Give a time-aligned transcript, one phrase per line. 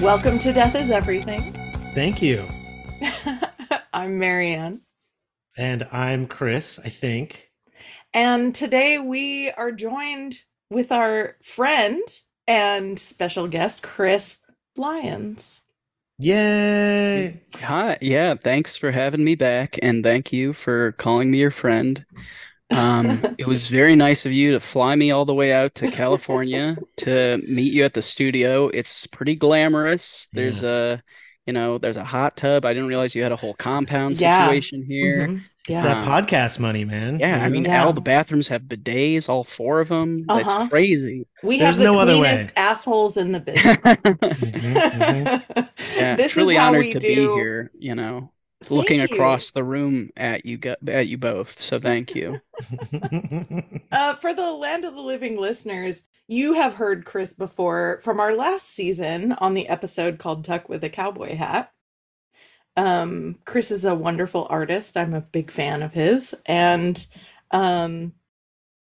[0.00, 1.52] Welcome to Death is Everything.
[1.94, 2.48] Thank you.
[3.92, 4.80] I'm Marianne.
[5.58, 7.50] And I'm Chris, I think.
[8.14, 12.02] And today we are joined with our friend
[12.46, 14.38] and special guest, Chris
[14.74, 15.59] Lyons.
[16.20, 17.42] Yay!
[17.62, 22.04] Hi, yeah, thanks for having me back, and thank you for calling me your friend.
[22.70, 25.88] Um, it was very nice of you to fly me all the way out to
[25.88, 28.68] California to meet you at the studio.
[28.68, 30.28] It's pretty glamorous.
[30.34, 31.02] There's a,
[31.46, 32.64] you know, there's a hot tub.
[32.64, 34.60] I didn't realize you had a whole compound Yeah.
[34.62, 35.28] situation here.
[35.28, 35.49] Mhm.
[35.68, 35.82] It's Yeah.
[35.82, 37.18] that podcast money, man.
[37.18, 37.84] Yeah, I mean, Yeah.
[37.84, 40.24] all the bathrooms have bidets, all four of them.
[40.28, 40.42] Uh-huh.
[40.42, 41.26] That's crazy.
[41.42, 42.52] We There's have the no other cleanest way.
[42.56, 43.76] assholes in the business.
[43.76, 45.68] Mhm, mhm.
[45.96, 47.08] Yeah, this truly is how honored we to do.
[47.28, 48.32] be here, you know,
[48.70, 49.04] looking you.
[49.04, 51.58] across the room at you at you both.
[51.58, 52.40] So thank you.
[53.92, 58.34] Uh, for the Land of the Living listeners, you have heard Chris before from our
[58.36, 61.70] last season on the episode called Tuck with a Cowboy Hat.
[62.76, 64.96] Um, Chris is a wonderful artist.
[64.96, 66.34] I'm a big fan of his.
[66.46, 67.04] And
[67.50, 68.12] um,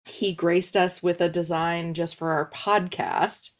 [0.07, 3.51] he graced us with a design just for our podcast,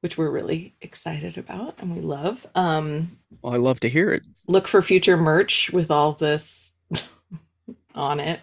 [0.00, 2.46] which we're really excited about and we love.
[2.54, 4.22] Um, Well, I love to hear it.
[4.48, 6.72] look for future merch with all this
[7.94, 8.40] on it.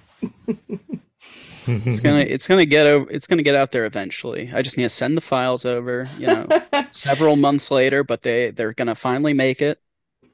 [1.86, 4.52] It's gonna it's gonna get over it's gonna get out there eventually.
[4.54, 6.48] I just need to send the files over, you know,
[6.92, 9.80] several months later, but they they're gonna finally make it.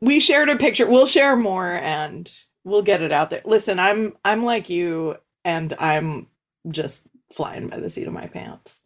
[0.04, 4.14] We shared a picture we'll share more and we'll get it out there listen i'm
[4.26, 6.28] i'm like you and i'm
[6.70, 8.82] just flying by the seat of my pants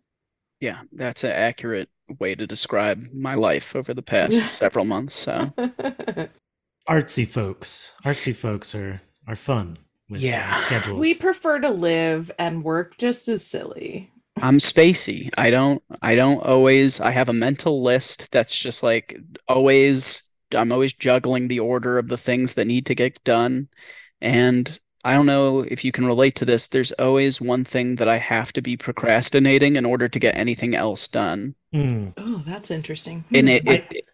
[0.61, 5.13] Yeah, that's an accurate way to describe my life over the past several months.
[5.13, 5.51] So
[6.89, 7.93] Artsy folks.
[8.03, 9.77] Artsy folks are are fun
[10.09, 10.53] with Yeah.
[10.55, 10.99] schedules.
[10.99, 14.09] we prefer to live and work just as silly
[14.41, 15.29] I'm spacey.
[15.37, 20.23] I don't I don't always I have a mental list that's just like always
[20.55, 23.67] I'm always juggling the order of the things that need to get done.
[24.21, 26.67] And I don't know if you can relate to this.
[26.67, 30.75] There's always one thing that I have to be procrastinating in order to get anything
[30.75, 31.55] else done.
[31.73, 32.13] Mm.
[32.17, 33.47] oh that's interesting And Hmm.
[33.49, 34.05] it, it, it-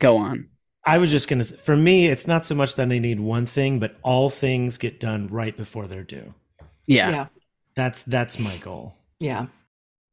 [0.00, 0.48] go on.
[0.84, 1.40] I was just gonna.
[1.42, 4.78] s- For me, it's not so much that I need one thing, but all things
[4.78, 6.34] get done right before they're due.
[6.86, 7.10] Yeah.
[7.10, 7.26] yeah
[7.74, 8.96] That's that's my goal.
[9.20, 9.46] yeah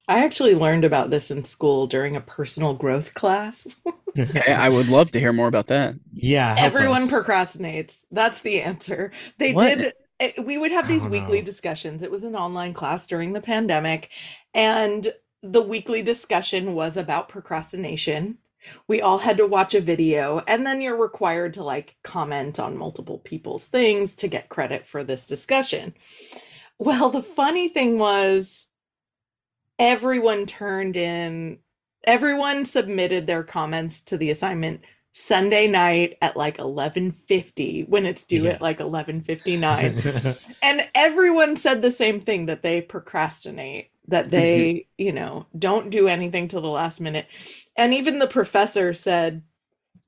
[0.08, 3.76] i actually learned about this in school during a personal growth class
[4.18, 5.96] I, I would love to hear more about that.
[6.12, 6.56] yeah.
[6.58, 7.10] everyone us.
[7.10, 9.78] procrastinates that's the answer they What?
[9.78, 11.46] did eh, we would have these weekly no.
[11.46, 14.10] discussions it was an online class during the pandemic
[14.54, 18.38] and the weekly discussion was about procrastination
[18.88, 22.78] we all had to watch a video and then you're required to like comment on
[22.78, 25.94] multiple people's things to get credit for this discussion
[26.80, 28.68] well the funny thing was
[29.80, 31.60] everyone turned in
[32.06, 34.82] everyone submitted their comments to the assignment
[35.14, 38.52] Sunday night at like 11:50 when it's due Yeah.
[38.52, 45.04] at like 11:59 and everyone said the same thing that they procrastinate that they mm-hmm.
[45.06, 47.28] you know don't do anything till the last minute.
[47.78, 49.44] And even the professor said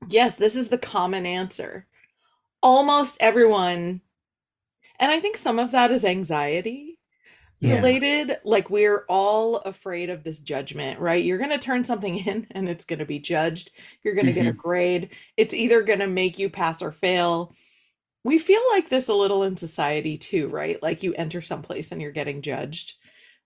[0.08, 1.86] yes this is the common answer.
[2.62, 4.00] Almost everyone
[4.98, 6.95] and i think some of that is anxiety
[7.58, 7.76] Yeah.
[7.76, 11.24] related like we're all afraid of this judgment right?
[11.24, 13.70] You're going to turn something in and it's going to be judged.
[14.02, 15.10] You're going to get a grade.
[15.36, 17.54] It's either going to make you pass or fail.
[18.24, 20.82] We feel like this a little in society too right?
[20.82, 22.94] Like you enter someplace and you're getting judged.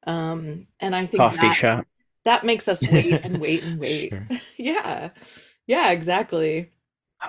[0.06, 1.86] Um and i think Coffee that, shop.
[2.24, 4.10] that makes us wait and wait and wait.
[4.10, 4.28] Sure.
[4.56, 5.10] yeah.
[5.66, 6.70] Yeah exactly.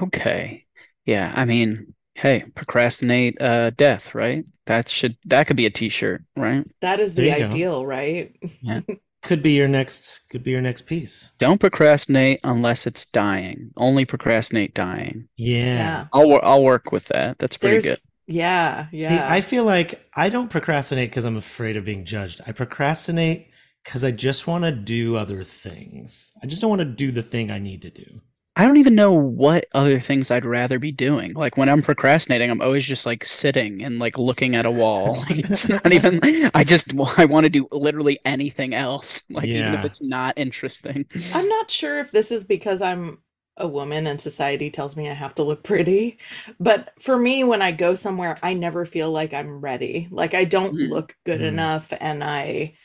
[0.01, 0.65] Okay.
[1.05, 4.45] Yeah, I mean, hey, procrastinate uh death, right?
[4.67, 6.65] That should that could be a t-shirt, right?
[6.81, 7.49] that is the There you go.
[7.49, 8.35] ideal right
[9.23, 10.21] could be your next.
[10.29, 11.29] Could be your next piece.
[11.39, 13.71] Don't procrastinate unless it's dying.
[13.77, 15.27] Only procrastinate dying.
[15.37, 15.75] Yeah.
[15.75, 17.37] yeah I'll wor- I'll work with that.
[17.39, 17.99] That's pretty there's good.
[18.27, 22.41] yeah See, yeah I feel like I don't procrastinate because I'm afraid of being judged.
[22.47, 23.47] I procrastinate
[23.84, 26.31] because I just want to do other things.
[26.43, 28.22] I just don't want to do the thing I need to do.
[28.61, 31.34] I don't even know what other things I'd rather be doing.
[31.34, 35.23] Like when I'm procrastinating, I'm always just like sitting and like looking at a wall.
[35.29, 39.23] Like it's not even I just I want to do literally anything else.
[39.31, 41.08] Like even if it's not interesting.
[41.31, 43.19] I'm not sure if this is because I'm
[43.58, 46.17] a woman and society tells me I have to look pretty,
[46.59, 50.08] but for me, when I go somewhere, I never feel like I'm ready.
[50.11, 50.90] Like I don't Mm.
[50.90, 51.47] look good Mm.
[51.47, 52.75] enough, and I,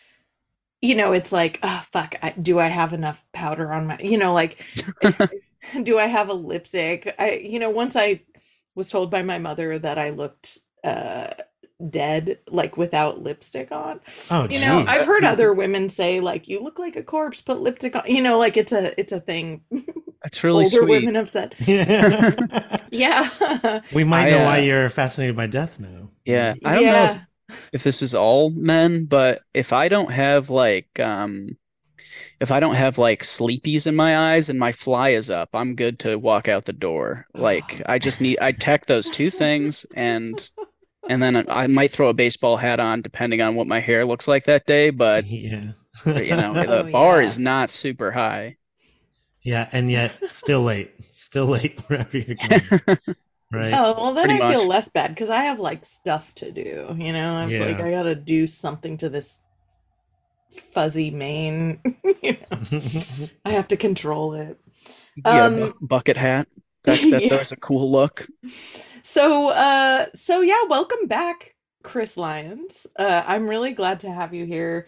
[0.83, 4.19] you know, it's like, oh fuck, I, do I have enough powder on my, you
[4.19, 4.63] know, like,
[5.83, 7.15] do I have a lipstick?
[7.19, 8.23] I, you know, once I
[8.75, 11.31] was told by my mother that I looked uh
[11.91, 14.01] dead like without lipstick on
[14.31, 17.61] Oh, you know i've heard other women say like you look like a corpse put
[17.61, 19.63] lipstick on you know like it's a it's a thing
[20.23, 20.89] That's really older sweet.
[20.89, 22.31] women have said Yeah.
[22.91, 26.09] yeah we might I, know uh, why you're fascinated by death now.
[26.25, 27.21] Yeah, I don't know if,
[27.73, 31.57] if this is all men, but if I don't have like um
[32.41, 35.75] if I don't have like sleepies in my eyes and my fly is up, I'm
[35.75, 37.27] good to walk out the door.
[37.35, 40.49] Like I just need I tech those two things and
[41.09, 44.29] and then I might throw a baseball hat on depending on what my hair looks
[44.29, 45.73] like that day, but yeah.
[46.07, 47.29] you know, the Oh, bar yeah.
[47.29, 48.57] is not super high.
[49.43, 50.93] yeah, and yet still late.
[51.11, 52.99] Still late wherever you're going.
[53.51, 53.81] Right.
[53.81, 56.95] Oh, well, then Pretty I feel less bad because I have like stuff to do,
[56.99, 57.47] you know?
[57.47, 59.41] It's like I gotta do something to this
[60.73, 61.81] fuzzy mane.
[62.23, 62.59] you know,
[63.45, 64.59] I have to control it.
[65.15, 66.49] You get a Um, bucket hat.
[66.85, 67.33] That, that's yeah.
[67.33, 68.29] always a cool look.
[69.03, 72.87] So, uh, so yeah, welcome back, Chris Lyons.
[72.99, 74.87] Uh, I'm really glad to have you here.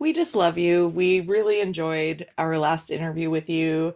[0.00, 0.88] We just love you.
[0.88, 3.94] We really enjoyed our last interview with you,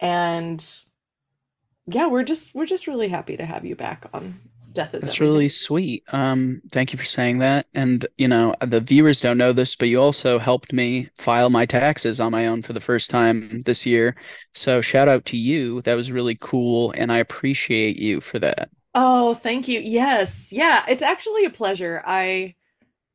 [0.00, 0.64] and
[1.86, 4.40] yeah, we're just we're just really happy to have you back on
[4.72, 5.20] Death is That's Everything.
[5.20, 6.04] really sweet.
[6.14, 7.66] Um, thank you for saying that.
[7.74, 11.66] And, you know, the viewers don't know this, but you also helped me file my
[11.66, 14.16] taxes on my own for the first time this year.
[14.54, 15.82] So shout out to you.
[15.82, 18.70] That was really cool, and I appreciate you for that.
[18.94, 19.80] Oh, thank you.
[19.80, 20.52] Yes.
[20.52, 22.02] Yeah, it's actually a pleasure.
[22.06, 22.54] I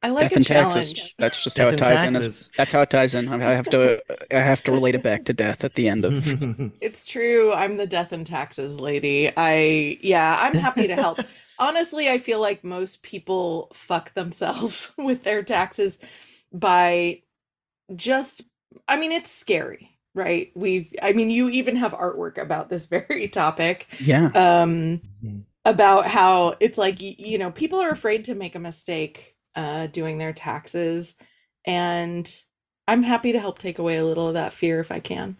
[0.04, 0.94] I like Death a and taxes.
[1.20, 2.14] That's just Death how it and ties in.
[2.14, 3.28] That's, that's how it ties in.
[3.30, 4.02] I have to
[4.32, 6.16] I have to relate it back to death at the end of
[6.80, 7.54] It's true.
[7.54, 9.32] I'm the death and taxes lady.
[9.36, 11.20] I yeah, I'm happy to help.
[11.60, 16.00] Honestly, I feel like most people fuck themselves with their taxes
[16.54, 17.22] by
[17.96, 18.44] just
[18.88, 20.52] I mean, it's scary, right?
[20.56, 23.88] We've I mean, you even have artwork about this very topic.
[24.00, 24.32] Yeah.
[24.36, 25.46] Um Mhm.
[25.66, 30.20] about how it's like you know people are afraid to make a mistake uh doing
[30.20, 31.16] their taxes
[31.66, 32.44] and
[32.88, 35.38] i'm happy to help take away a little of that fear if i can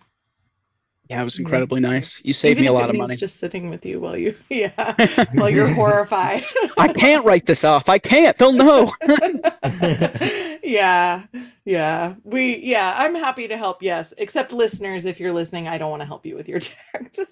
[1.10, 2.22] Yeah, it was incredibly nice.
[2.26, 3.16] You saved Even me a lot it of means money.
[3.16, 4.96] just sitting with you while you yeah
[5.36, 6.44] while you're horrified
[6.78, 7.90] I can't write this off.
[7.90, 8.38] I can't.
[8.38, 8.92] They'll know.
[10.64, 11.24] yeah
[11.66, 15.90] yeah we yeah i'm happy to help yes except listeners if you're listening i don't
[15.92, 17.28] want to help you with your taxes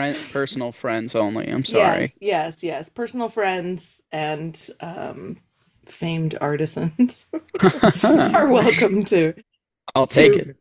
[0.00, 1.46] Friend, personal friends only.
[1.46, 2.00] I'm sorry.
[2.00, 2.88] Yes, yes, yes.
[2.88, 5.36] Personal friends and um,
[5.84, 7.22] famed artisans
[8.02, 9.34] are welcome to
[9.94, 10.56] I'll take to- it.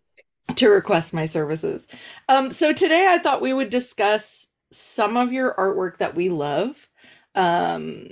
[0.57, 1.87] to request my services.
[2.27, 6.89] Um, so today I thought we would discuss some of your artwork that we love.
[7.33, 8.09] Um,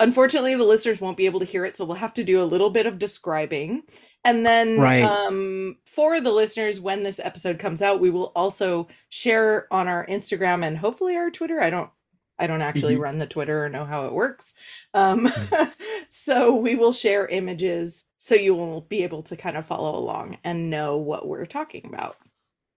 [0.00, 2.44] unfortunately, the listeners won't be able to hear it, so we'll have to do a
[2.44, 3.82] little bit of describing.
[4.24, 5.02] And then Right.
[5.02, 10.06] um, for the listeners, when this episode comes out, we will also share on our
[10.06, 11.60] Instagram and hopefully our Twitter.
[11.60, 11.90] I don't
[12.38, 13.00] I don't actually Mhm.
[13.00, 14.52] run the Twitter or know how it works.
[14.92, 15.26] Um,
[16.10, 20.36] so we will share images so you will be able to kind of follow along
[20.44, 22.16] and know what we're talking about.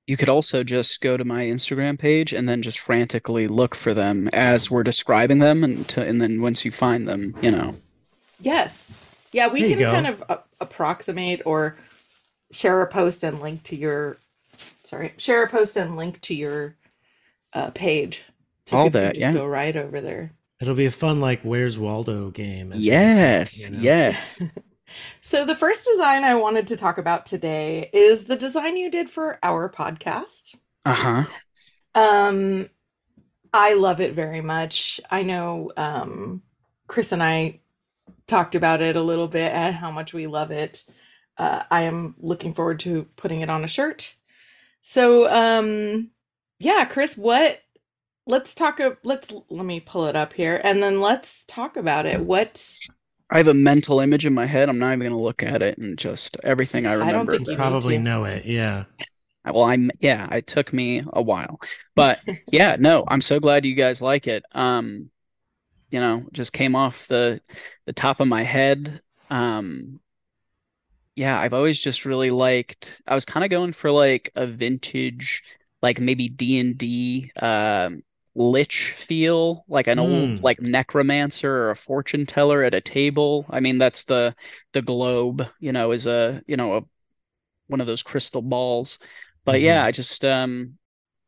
[0.10, 3.94] You could also just go to my Instagram page and then just frantically look for
[3.94, 7.76] them as we're describing them, and to, and then once you find them, you know,
[8.40, 9.06] Yes.
[9.32, 9.92] Yeah, we There can go.
[9.92, 11.78] kind of a- approximate or
[12.52, 14.18] share a post and link to your
[14.84, 16.74] sorry, share a post and link to your
[17.54, 18.24] uh, page.
[18.66, 19.34] So All that, just yeah.
[19.34, 20.32] go right over there.
[20.60, 22.72] It'll be a fun like Where's Waldo game.
[22.74, 23.84] as we say, yes, you know?
[23.84, 24.42] yes.
[25.22, 29.10] So the first design I wanted to talk about today is the design you did
[29.10, 30.56] for our podcast.
[30.86, 31.24] Uh-huh.
[31.96, 32.70] Um,
[33.54, 35.02] I love it very much.
[35.10, 36.44] I know um,
[36.88, 37.60] Chris and I
[38.28, 40.86] talked about it a little bit and how much we love it.
[41.38, 44.16] Uh, I am looking forward to putting it on a shirt.
[44.82, 46.12] So, um,
[46.60, 47.62] yeah, Chris, what?
[48.26, 48.80] Let's talk.
[49.04, 52.20] Let's let me pull it up here, and then let's talk about it.
[52.20, 52.78] What?
[53.32, 54.70] I have a mental image in my head.
[54.70, 57.32] I'm not even gonna look at it and just everything I I don't remember.
[57.32, 58.00] think you Probably to.
[58.00, 58.46] know it.
[58.46, 58.86] Yeah.
[59.46, 61.60] Well, I'm yeah, it took me a while.
[61.96, 62.22] But
[62.52, 64.44] yeah, no, I'm so glad you guys like it.
[64.54, 65.10] Um,
[65.92, 67.42] you know, just came off the
[67.86, 69.02] the top of my head.
[69.30, 70.02] Um,
[71.16, 75.44] yeah, I've always just really liked I was kind of going for like a vintage,
[75.82, 78.04] like maybe D&D um
[78.36, 80.44] lich feel, like an old Mm.
[80.44, 83.46] like necromancer or a fortune teller at a table.
[83.50, 84.36] I mean, that's the
[84.74, 86.82] the globe, you know, is a, you know, a
[87.68, 89.00] one of those crystal balls.
[89.46, 90.78] But yeah, I just um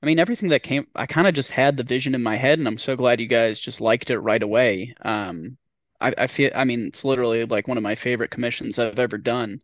[0.03, 2.59] I mean everything that came I kind of just had the vision in my head
[2.59, 4.95] and I'm so glad you guys just liked it right away.
[5.03, 5.57] Um
[6.01, 9.17] I, I feel I mean it's literally like one of my favorite commissions I've ever
[9.17, 9.61] done.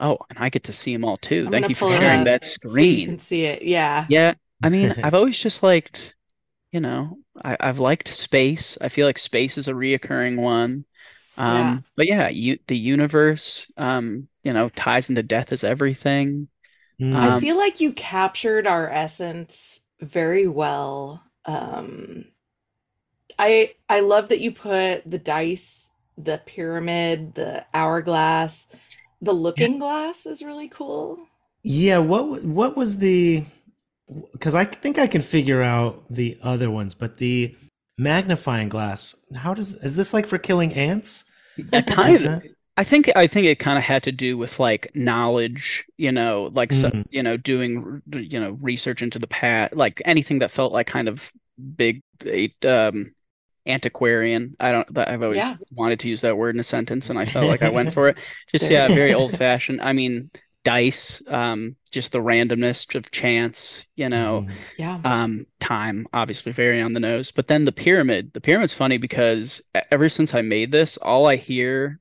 [0.00, 1.46] Oh, and I get to see them all too.
[1.46, 3.06] I'm Thank you for sharing up that So you screen.
[3.06, 3.62] can see it.
[3.62, 4.08] Yeah.
[4.08, 6.14] Yeah, I mean, I've always just liked,
[6.72, 8.78] you know, I, I've liked space.
[8.80, 10.84] I feel like space is a reoccurring one.
[11.44, 11.76] Yeah.
[11.76, 16.48] Um, but yeah, you the universe, um, you know, ties into death is everything.
[17.12, 17.38] I Mm.
[17.38, 21.22] Um, feel like you captured our essence very well.
[21.44, 22.26] Um,
[23.38, 28.66] I I love that you put the dice, the pyramid, the hourglass,
[29.20, 29.66] the Yeah.
[29.66, 31.18] looking glass is really cool.
[31.62, 33.44] Yeah, what what was the
[34.32, 37.56] because I think I can figure out the other ones, but the
[37.98, 41.24] magnifying glass, how does is this like for killing ants?
[41.56, 42.22] yeah, Is kind of.
[42.22, 42.44] that?
[42.76, 46.50] I think I think it kind of had to do with like knowledge, you know,
[46.54, 50.50] like so, Mm, you know, doing you know research into the past, like anything that
[50.52, 51.32] felt like kind of
[51.76, 52.02] big,
[52.64, 53.14] um,
[53.66, 54.56] antiquarian.
[54.60, 55.58] I don't, I've always Yeah.
[55.72, 58.08] wanted to use that word in a sentence, and I felt like I went for
[58.08, 58.18] it.
[58.52, 59.80] Just yeah, very old fashioned.
[59.82, 60.30] I mean,
[60.64, 64.66] dice, um, just the randomness of chance, you know, Mhm.
[64.76, 65.04] Yeah.
[65.04, 67.30] um, time, obviously very on the nose.
[67.32, 69.62] But then the pyramid, the pyramid's funny because
[69.92, 72.00] ever since I made this, all I hear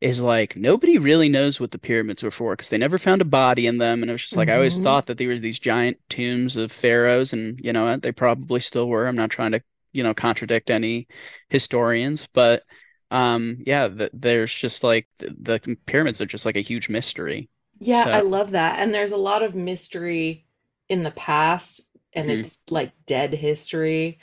[0.00, 3.24] is like nobody really knows what the pyramids were for because they never found a
[3.24, 4.02] body in them.
[4.02, 6.56] And it was just like I always hmm thought that they were these giant tombs
[6.56, 9.06] of pharaohs, and you know, they probably still were.
[9.06, 11.08] I'm not trying to, you know, contradict any
[11.48, 12.62] historians, but
[13.10, 17.48] um, yeah, th there's just like the, the pyramids are just like a huge mystery.
[17.78, 18.78] Yeah, I love that.
[18.78, 20.46] And there's a lot of mystery
[20.88, 22.30] in the past, and mhm.
[22.30, 24.18] it's like dead history.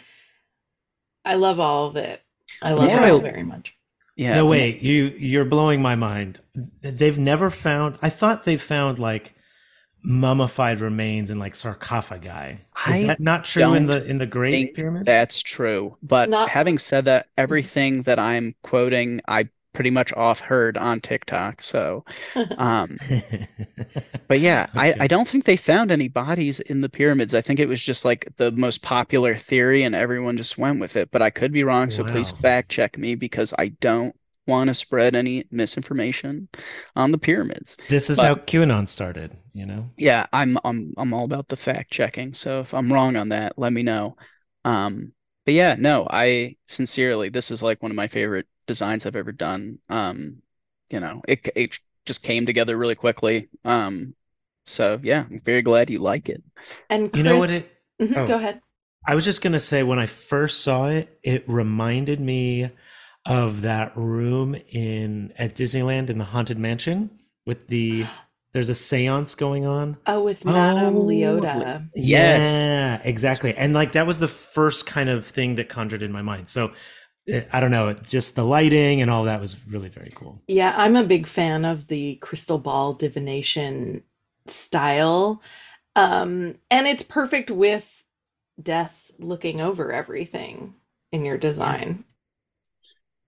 [1.25, 2.21] I love all of it.
[2.61, 3.77] I love more it all very much.
[4.15, 6.39] yeah, No, way, you you're blowing my mind.
[6.81, 9.35] They've never found, I thought they found like
[10.03, 12.61] mummified remains and like sarcophagi.
[12.85, 15.05] Is I that not true in the in the Great Pyramid?
[15.05, 15.97] that's true.
[16.01, 17.37] But Not having said that, Mhm.
[17.37, 21.61] everything that I'm quoting, I pretty much off heard on TikTok.
[21.61, 22.05] So,
[22.57, 23.01] um,
[24.27, 27.35] but yeah, I, I don't think they found any bodies in the pyramids.
[27.35, 30.95] I think it was just like the most popular theory and everyone just went with
[30.95, 31.11] it.
[31.11, 34.15] But I could be wrong, so please fact check me because I don't
[34.47, 36.49] want to spread any misinformation
[36.95, 37.77] on the pyramids.
[37.87, 39.89] This is But how QAnon started, you know?
[39.97, 42.33] yeah, I'm I'm I'm all about the fact checking.
[42.33, 44.15] So if I'm wrong on that, let me know.
[44.65, 45.13] Um,
[45.45, 49.31] but yeah, no, I sincerely, this is like one of my favorite designs I've ever
[49.31, 49.79] done.
[49.89, 50.41] Um,
[50.89, 53.49] you know, it it just came together really quickly.
[53.65, 54.15] Um,
[54.65, 56.43] so yeah, I'm very glad you like it.
[56.89, 57.69] And You know what Chris, it
[58.01, 58.61] Mhm, go Oh, ahead.
[59.07, 62.71] I was just gonna say when I first saw it, it reminded me
[63.25, 68.11] of that room in at Disneyland in the Haunted Mansion with the
[68.53, 69.97] there's a seance going on.
[70.05, 71.89] Oh, with Madame Oh, Leota.
[71.95, 72.69] yes.
[72.75, 73.55] Yeah, exactly.
[73.55, 76.49] And like that was the first kind of thing that conjured in my mind.
[76.49, 76.73] So
[77.29, 80.41] eh, I don't know, just the lighting and all that was really very cool.
[80.47, 84.03] Yeah, I'm a big fan of the crystal ball divination
[84.47, 85.41] style.
[85.95, 88.03] Um, and it's perfect with
[88.61, 90.75] death looking over everything
[91.11, 91.83] in your Yeah.
[91.85, 92.05] design.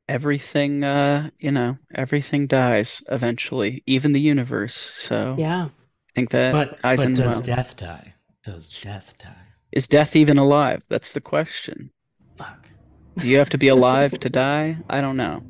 [0.08, 4.76] Everything, uh, you know, everything dies eventually, even the universe.
[4.76, 5.66] So Yeah.
[5.66, 7.42] I think that But ties but does well.
[7.42, 8.14] death die?
[8.44, 9.30] Does death die?
[9.72, 10.84] Is death even alive?
[10.90, 11.90] That's the question.
[12.38, 12.70] Fuck.
[13.18, 14.78] Do you have to be alive to die?
[14.90, 15.42] I don't know.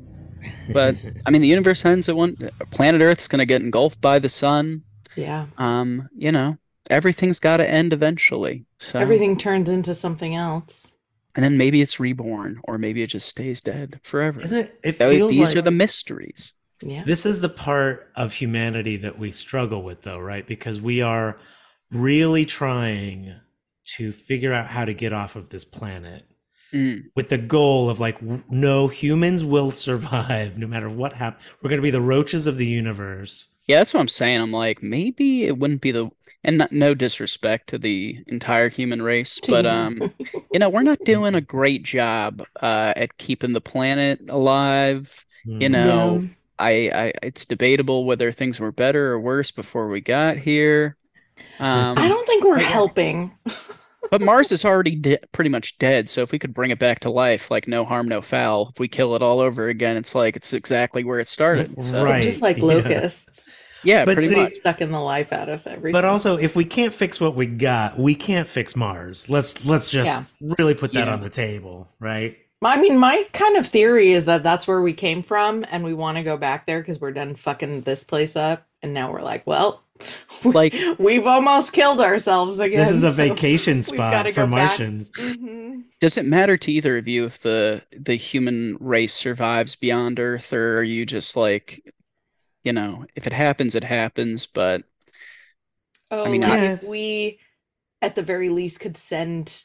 [0.72, 0.96] But
[1.26, 2.36] I mean, the universe ends at one.
[2.70, 4.82] Planet Earth's gonna get engulfed by the sun.
[5.16, 5.46] Yeah.
[5.58, 6.56] Um, you know,
[6.88, 8.64] everything's got to end eventually.
[8.78, 10.88] So, Everything turns into something else.
[11.36, 14.42] And then maybe it's reborn, or maybe it just stays dead forever.
[14.42, 14.80] Isn't it?
[14.82, 16.54] It Tho- feels These are the mysteries.
[16.82, 17.04] Yeah.
[17.06, 20.46] this is the part of humanity that we struggle with, though, right?
[20.46, 21.38] Because we are
[21.90, 23.34] really trying
[23.96, 26.24] to figure out how to get off of this planet
[26.74, 27.04] Mm.
[27.14, 31.44] with the goal of like, no, humans will survive no matter what happens.
[31.62, 33.46] We're going to be the roaches of the universe.
[33.66, 34.40] Yeah, that's what I'm saying.
[34.40, 36.10] I'm like, maybe it wouldn't be the,
[36.46, 39.66] and not, no disrespect to the entire human race, but you.
[39.66, 40.06] um,
[40.52, 45.26] you know, we're not doing a great job uh at keeping the planet alive.
[45.60, 45.70] You Hmm.
[45.70, 46.26] know, Yeah.
[46.58, 50.98] I, I it's debatable whether things were better or worse before we got here.
[51.96, 53.32] I Um, don't think we're but helping.
[54.10, 57.00] but Mars is already de pretty much dead, so if we could bring it back
[57.00, 60.14] to life, like no harm, no foul, if we kill it all over again, it's
[60.14, 61.84] like it's exactly where it started.
[61.84, 62.20] So Right.
[62.20, 64.52] just like locusts, yeah, Yeah, but pretty see, much.
[64.62, 65.92] sucking the life out of everything.
[65.92, 69.28] But also, if we can't fix what we got, we can't fix Mars.
[69.30, 70.24] Let's let's just Yeah.
[70.58, 71.12] really put that Yeah.
[71.12, 72.36] on the table, right?
[72.62, 75.94] I mean, my kind of theory is that that's where we came from, and we
[75.94, 79.22] want to go back there because we're done fucking this place up, and now we're
[79.22, 79.82] like, well,
[80.44, 82.78] Like we've almost killed ourselves again.
[82.78, 84.68] This is a so vacation we've got to spot for go back.
[84.78, 85.12] Martians.
[85.16, 90.18] hmm Does it matter to either of you if the the human race survives beyond
[90.20, 91.82] Earth, or are you just like,
[92.66, 94.82] you know, if it happens, it happens, but
[96.24, 97.40] I Oh, mean, like I, if we,
[98.02, 99.64] at the very least, could send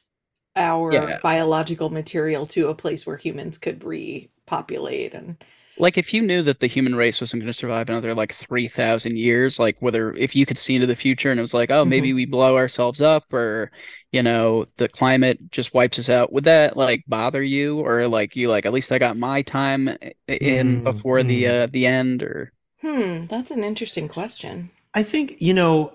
[0.56, 1.22] our Yeah.
[1.22, 5.44] biological material to a place where humans could repopulate and
[5.78, 9.18] Like if you knew that the human race wasn't going to survive another like 3,000
[9.18, 11.86] years, like whether if you could see into the future and it was like, oh,
[11.86, 13.72] maybe we blow ourselves up or,
[14.12, 18.36] you know, the climate just wipes us out, would that like bother you or like
[18.36, 19.90] you like at least I got my time
[20.28, 21.62] in Mm, before the mm.
[21.64, 24.72] uh the end or hmm, that's an interesting question.
[24.94, 25.94] I think you know.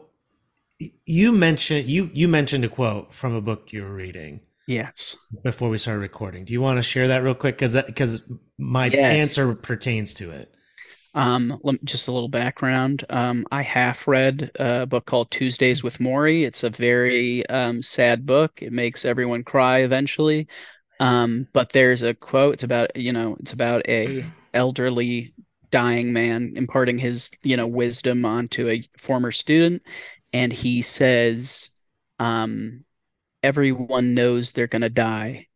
[1.06, 5.16] You mentioned you you mentioned a quote from a book you were reading yes.
[5.42, 6.44] before we started recording.
[6.44, 7.56] Do you want to share that real quick?
[7.56, 8.22] Because because
[8.58, 9.10] my Yes.
[9.10, 10.54] answer pertains to it.
[11.14, 13.04] Um, lem- just a little background.
[13.08, 16.46] Um, I half read a book called Tuesdays with Morrie.
[16.46, 18.62] It's a very um, sad book.
[18.62, 20.46] It makes everyone cry eventually.
[21.00, 22.54] Um, but there's a quote.
[22.54, 24.24] It's about, you know, it's about a
[24.54, 25.34] elderly
[25.70, 29.82] dying man imparting his, you know, wisdom onto a former student,
[30.32, 31.70] and he says,
[32.18, 32.84] um,
[33.42, 35.48] everyone knows they're gonna die,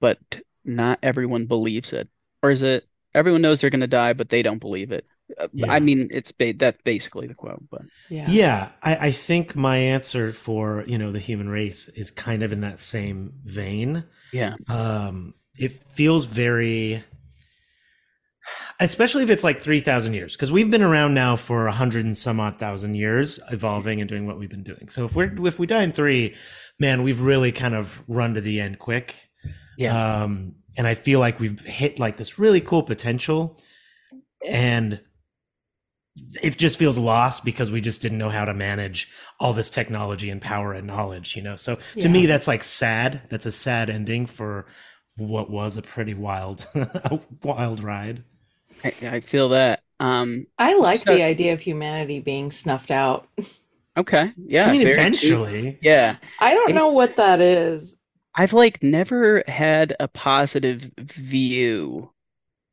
[0.00, 0.18] but
[0.64, 2.08] not everyone believes it.
[2.42, 5.06] Or is it everyone knows they're gonna die, but they don't believe it?
[5.38, 5.66] Uh, Yeah.
[5.68, 8.28] I mean, it's ba that's basically the quote, but Yeah.
[8.28, 12.52] Yeah, I, I think my answer for you know the human race is kind of
[12.52, 14.04] in that same vein.
[14.32, 14.56] yeah.
[14.68, 17.04] Um, it feels very,
[18.82, 22.04] especially if it's like three thousand years, because we've been around now for a hundred
[22.04, 24.88] and some odd thousand years, evolving and doing what we've been doing.
[24.88, 26.34] So if we're if we die in three,
[26.78, 29.14] man, we've really kind of run to the end quick.
[29.78, 30.22] Yeah.
[30.22, 33.58] Um, and I feel like we've hit like this really cool potential,
[34.46, 35.00] and
[36.42, 39.10] it just feels lost because we just didn't know how to manage
[39.40, 41.56] all this technology and power and knowledge, you know.
[41.56, 43.22] So to me, that's like sad.
[43.30, 44.66] That's a sad ending for
[45.16, 48.24] what was a pretty wild, a wild ride.
[48.84, 49.82] I, I feel that.
[50.00, 53.28] Um, I like So- the idea of humanity being snuffed out.
[53.96, 54.32] okay.
[54.36, 54.68] Yeah.
[54.68, 55.00] I mean, very true.
[55.44, 56.16] eventually, Yeah.
[56.40, 57.96] I don't It- know what that is.
[58.34, 62.10] I've like never had a positive view.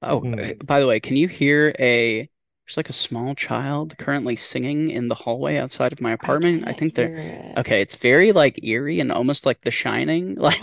[0.01, 2.29] Oh, uh, by the way, can you hear a
[2.65, 6.63] there's like a small child currently singing in the hallway outside of my apartment?
[6.63, 7.57] I can't think they're it.
[7.57, 7.81] okay.
[7.81, 10.35] It's very like eerie and almost like The Shining.
[10.39, 10.61] Like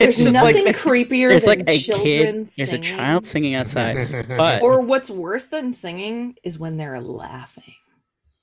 [0.00, 2.82] There's it's just nothing like creepier there's than like a children kid, there's a singing.
[2.82, 3.96] child singing outside.
[4.36, 7.74] But Or what's worse than singing is when they're laughing.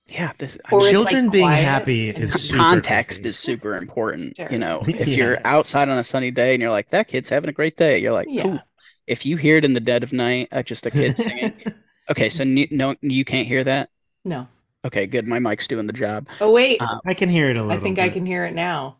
[0.07, 3.29] yeah, this I Or it's, children like, being quiet happy and is super context creepy.
[3.29, 4.37] is super important.
[4.37, 4.47] Sure.
[4.51, 5.17] You know, if Yeah.
[5.17, 7.99] you're outside on a sunny day and you're like, that kid's having a great day,
[7.99, 8.43] you're like, Yeah.
[8.43, 8.59] cool.
[9.07, 11.53] If you hear it in the dead of night, uh, just a kid singing.
[12.09, 13.89] Okay, so n- no, you can't hear that.
[14.23, 14.47] No.
[14.85, 15.27] Okay, good.
[15.27, 16.29] My mic's doing the job.
[16.39, 17.81] Oh wait, Uh, I can hear it a I little.
[17.81, 18.13] I think I bit.
[18.13, 18.97] can hear it now.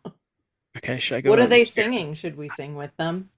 [0.78, 2.14] Okay, should I go What are they the singing?
[2.14, 3.30] Should we sing with them?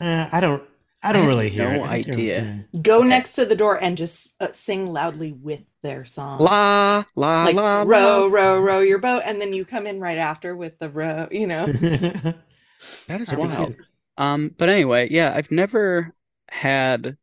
[0.00, 0.68] Uh, I don't.
[1.02, 1.84] I don't have really hear no it.
[1.84, 2.66] I think you're idea.
[2.82, 3.02] Go Okay.
[3.02, 6.50] next to the door and just uh, sing loudly with their song.
[6.50, 8.28] La la like la row, la.
[8.28, 11.28] row, row your boat, and then you come in right after with the row.
[11.30, 11.72] You know,
[13.06, 13.74] That is That'd wild.
[14.16, 16.14] Um, but anyway, yeah, I've never
[16.50, 17.16] had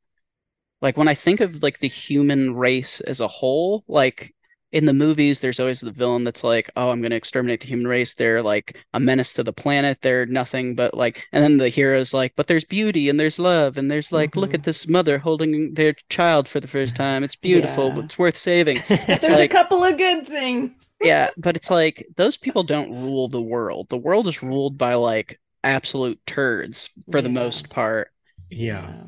[0.81, 4.35] like when I think of like the human race as a whole, like
[4.71, 7.67] in the movies, there's always the villain that's like, oh, I'm going to exterminate the
[7.67, 8.13] human race.
[8.13, 9.99] They're like a menace to the planet.
[10.01, 13.77] They're nothing but like, and then the hero's like, but there's beauty and there's love
[13.77, 14.55] and there's like, look Mhm.
[14.55, 17.23] at this mother holding their child for the first time.
[17.23, 18.03] It's beautiful, Yeah.
[18.03, 18.79] it's worth saving.
[18.87, 20.71] there's like- a couple of good things.
[21.01, 23.89] Yeah, but it's like those people don't rule the world.
[23.89, 28.11] The world is ruled by like absolute turds for the most part.
[28.49, 29.03] yeah.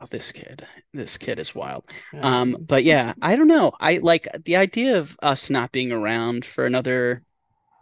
[0.00, 1.84] Oh, this kid, this kid is wild.
[2.12, 2.40] Yeah.
[2.40, 3.72] Um, but yeah, I don't know.
[3.80, 7.22] I like the idea of us not being around for another,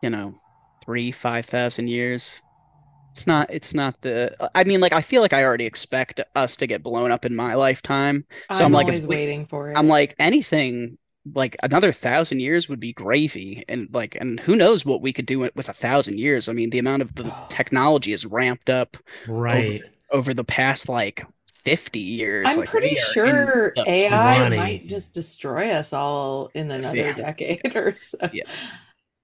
[0.02, 0.40] you know,
[0.84, 2.42] three, five thousand years.
[3.12, 6.56] It's not, it's not the, I mean, like, I feel like I already expect us
[6.56, 8.24] to get blown up in my lifetime.
[8.52, 9.78] So I'm, I'm like, always we- waiting for it.
[9.78, 10.98] I'm like, anything
[11.34, 13.64] like another thousand years would be gravy.
[13.68, 16.48] And like, and who knows what we could do with a thousand years?
[16.48, 18.96] I mean, the amount of the technology is ramped up
[19.26, 19.82] Right.
[20.10, 21.24] over the past like
[21.64, 22.56] 50 years.
[22.56, 24.46] I'm Like, pretty we are in sure AI 20.
[24.46, 27.14] might just destroy us all in another Yeah.
[27.14, 28.18] decade or so.
[28.30, 28.44] Yeah.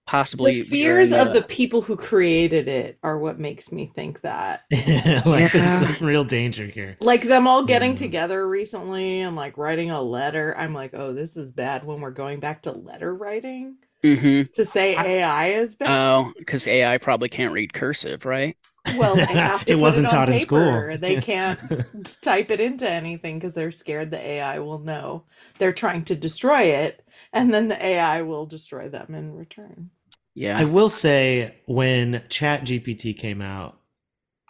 [0.06, 4.22] possibly The fears in of the people who created it are what makes me think
[4.22, 4.64] that.
[5.26, 6.98] like there's some real danger here.
[7.00, 7.96] Like them all getting Yeah.
[7.96, 10.54] together recently and like writing a letter.
[10.56, 14.64] I'm like, oh, this is bad when we're going back to letter writing hmm to
[14.66, 16.00] say I- AI is bad.
[16.08, 18.56] Oh, because AI probably can't read cursive, right?
[18.88, 20.88] Well, they have to It put wasn't it on taught in school.
[20.96, 21.60] They can't
[22.22, 25.24] type it into anything because they're scared the AI will know.
[25.58, 29.90] They're trying to destroy it, and then the AI will destroy them in return.
[30.34, 30.58] Yeah.
[30.58, 33.78] I will say when Chat GPT came out,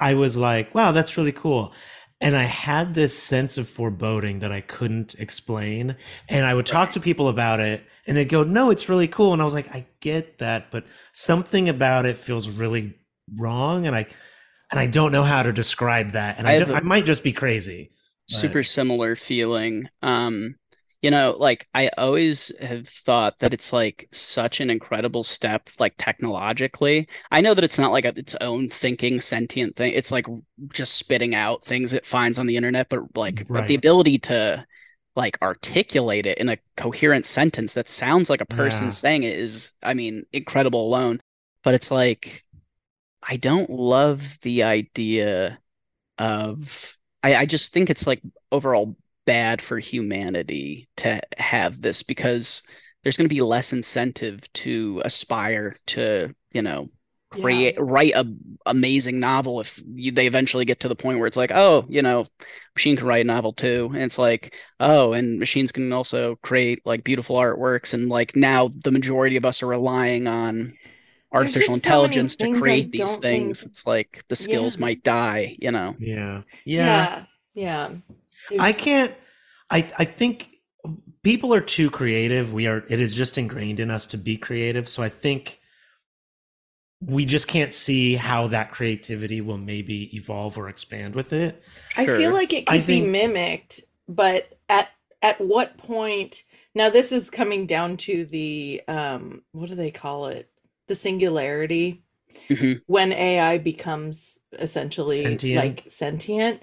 [0.00, 1.72] I was like, wow, that's really cool.
[2.20, 5.96] and I had this sense of foreboding that I couldn't explain.
[6.28, 9.34] And I would talk to people about it and they'd go, No, it's really cool.
[9.34, 12.96] And I was like, I get that, but something about it feels really
[13.36, 13.86] wrong.
[13.86, 14.06] And I
[14.70, 16.38] and I don't know how to describe that.
[16.38, 17.90] And I, I I, have a- I might just be crazy.
[18.28, 19.86] but- super similar feeling.
[20.02, 20.56] Um,
[21.02, 25.94] you know, like I always have thought that it's like such an incredible step, like
[25.96, 27.08] technologically.
[27.30, 29.92] I know that it's not like a, its own thinking sentient thing.
[29.94, 30.26] It's like
[30.74, 34.66] just spitting out things it finds on the internet, but like, but the ability to
[35.16, 38.90] like articulate it in a coherent sentence that sounds like a person Yeah.
[38.90, 41.20] saying it is, I mean, incredible alone.
[41.64, 42.44] But it's like,
[43.22, 45.58] I don't love the idea
[46.18, 52.62] of I, I just think it's like overall bad for humanity to have this because
[53.02, 56.88] there's going to be less incentive to aspire to, you know,
[57.30, 58.26] create write a
[58.66, 62.02] amazing novel if you, they eventually get to the point where it's like, oh, you
[62.02, 62.24] know,
[62.74, 66.84] machine can write a novel too, and it's like, oh, and machines can also create
[66.84, 70.74] like beautiful artworks, and like now the majority of us are relying on
[71.32, 73.60] artificial just so intelligence to things I create these things.
[73.60, 74.80] think- It's like the skills Yeah.
[74.80, 75.94] might die, you know.
[75.98, 76.42] Yeah.
[76.64, 77.24] Yeah.
[77.54, 77.90] Yeah.
[78.50, 78.62] Yeah.
[78.62, 79.14] I can't
[79.70, 80.48] I I think
[81.22, 82.52] people are too creative.
[82.52, 84.88] We are it is just ingrained in us to be creative.
[84.88, 85.60] So I think
[87.02, 91.62] we just can't see how that creativity will maybe evolve or expand with it.
[91.96, 94.90] I feel like it I could be mimicked, but at
[95.22, 96.42] at what point?
[96.74, 100.49] Now this is coming down to the um what do they call it?
[100.90, 102.02] The singularity
[102.50, 102.82] Mhm.
[102.86, 105.56] when AI becomes essentially Sentient.
[105.56, 106.62] like sentient.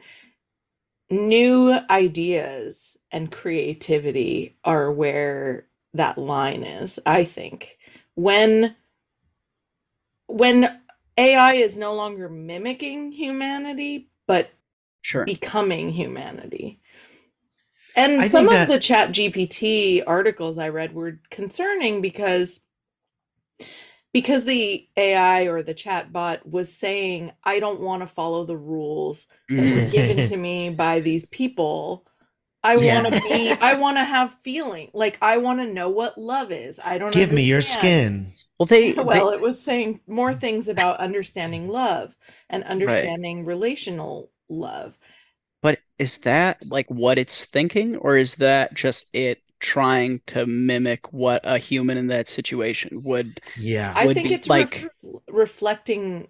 [1.10, 7.78] New ideas and creativity are where that line is, I think.
[8.16, 8.76] When
[10.28, 10.82] when
[11.18, 14.52] AI is no longer mimicking humanity, but
[15.04, 15.26] Sure.
[15.26, 16.82] becoming humanity.
[17.96, 22.62] And I some of that- the chat GPT articles I read were concerning because
[24.14, 28.58] because the AI or the chat bot was saying, I don't want to follow the
[28.58, 29.70] rules that Mm.
[29.70, 32.06] were given to me by these people.
[32.64, 33.04] I Yeah.
[33.04, 34.92] want to be, I want to have feeling.
[34.94, 36.80] Like I want to know what love is.
[36.84, 38.34] I don't Give me your skin.
[38.60, 42.16] Well, they, they Well, it was saying more things about understanding love
[42.50, 44.98] and understanding relational love.
[45.62, 51.12] but is that like what it's thinking, or is that just it trying to mimic
[51.14, 53.40] what a human in that situation would?
[53.58, 53.94] Yeah.
[53.96, 56.28] I think be it's like- ref- reflecting,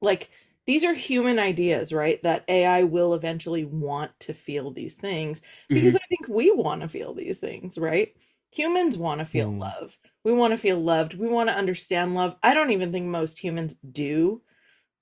[0.00, 0.30] like,
[0.66, 2.22] these are human ideas, right?
[2.22, 6.88] That AI will eventually want to feel these things because I think we want to
[6.88, 8.14] feel these things, right?
[8.52, 9.58] Humans want to feel Mm.
[9.58, 9.96] love.
[10.22, 11.14] We want to feel loved.
[11.14, 12.36] We want to understand love.
[12.42, 14.42] I don't even think most humans do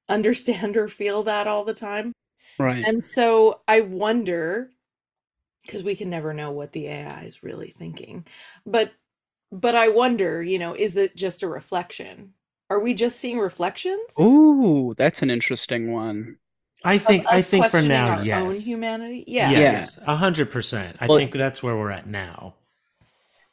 [0.09, 2.12] understand or feel that all the time.
[2.59, 2.85] Right.
[2.87, 4.70] And so I wonder
[5.68, 8.26] because we can never know what the AI is really thinking.
[8.64, 8.92] But
[9.52, 12.33] but I wonder, you know, is it just a reflection?
[12.70, 16.38] Are we just seeing reflections Ooh, that's an interesting one.
[16.85, 18.66] I think I think for now, our own yes.
[18.66, 19.24] humanity?
[19.26, 19.50] Yeah.
[19.50, 19.98] Yes.
[20.07, 20.96] A hundred percent.
[21.00, 22.54] I Well- think that's where we're at now.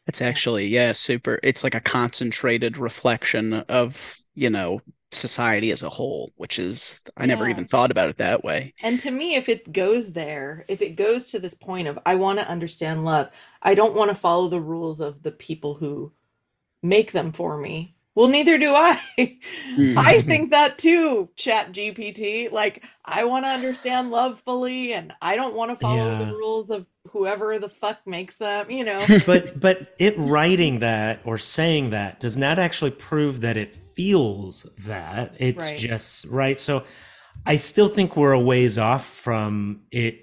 [0.07, 1.39] It's actually, yeah, super.
[1.41, 4.79] It's like a concentrated reflection of, you know,
[5.15, 8.73] society as a whole, which is, I never even thought about it that way.
[8.81, 12.15] And to me, if it goes there, if it goes to this point of I
[12.15, 13.29] want to understand love,
[13.61, 16.13] I don't want to follow the rules of the people who
[16.83, 17.94] make them for me.
[18.15, 18.99] Well, neither do I.
[19.77, 19.97] Mm.
[19.97, 22.49] I think that too, Chat GPT.
[22.51, 26.25] Like, I want to understand love fully, and I don't want to follow Yeah.
[26.25, 29.05] the rules of whoever the fuck makes them, you know?
[29.27, 34.63] But but it writing that or saying that does not actually prove that it feels
[34.79, 35.35] that.
[35.39, 35.79] It's Right.
[35.79, 36.59] just right.
[36.59, 36.83] So
[37.45, 40.21] I still think we're a ways off from it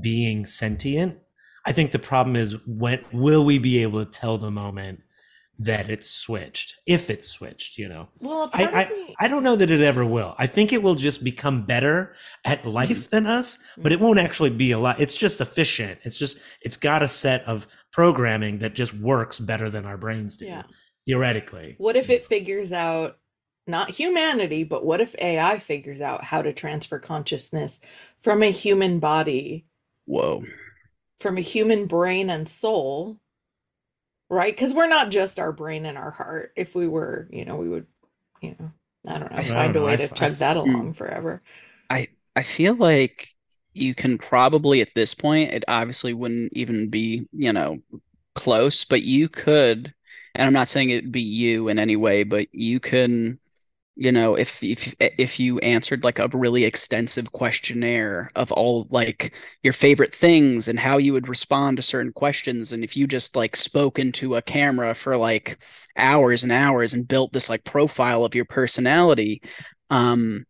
[0.00, 1.18] being sentient.
[1.66, 5.00] I think the problem is when will we be able to tell the moment
[5.58, 6.74] that it's switched?
[6.86, 8.08] If it's switched, you know.
[8.20, 10.34] Well, a I, part of I, me, I don't know that it ever will.
[10.38, 12.14] I think it will just become better
[12.44, 12.70] at mm-hmm.
[12.70, 14.04] life than us, but it mm-hmm.
[14.04, 15.00] won't actually be a lot.
[15.00, 16.00] It's just efficient.
[16.04, 20.36] It's just it's got a set of programming that just works better than our brains
[20.36, 20.64] do, Yeah.
[21.06, 21.76] theoretically.
[21.78, 23.18] what if it figures out
[23.66, 27.80] not humanity, but what if AI figures out how to transfer consciousness
[28.18, 29.66] from a human body
[30.04, 30.44] Whoa.
[31.18, 33.18] from a human brain and soul,
[34.28, 34.54] right?
[34.54, 36.52] Because we're not just our brain and our heart.
[36.56, 37.86] If we were, you know, we would,
[38.42, 38.72] you know,
[39.06, 39.84] I don't know, I find don't a know.
[39.84, 40.82] way I to f- I chug f- that Mm.
[40.82, 41.42] along forever.
[41.90, 43.28] I I feel like
[43.74, 47.78] you can probably at this point, it obviously wouldn't even be, you know,
[48.34, 49.94] close, but you could,
[50.34, 53.38] and I'm not saying it'd be you in any way, but you can
[53.96, 59.34] you know, if if if you answered like a really extensive questionnaire of all like
[59.62, 63.36] your favorite things and how you would respond to certain questions, and if you just
[63.36, 65.58] like spoke into a camera for like
[65.96, 69.40] hours and hours and built this like profile of your personality,
[69.90, 70.44] um,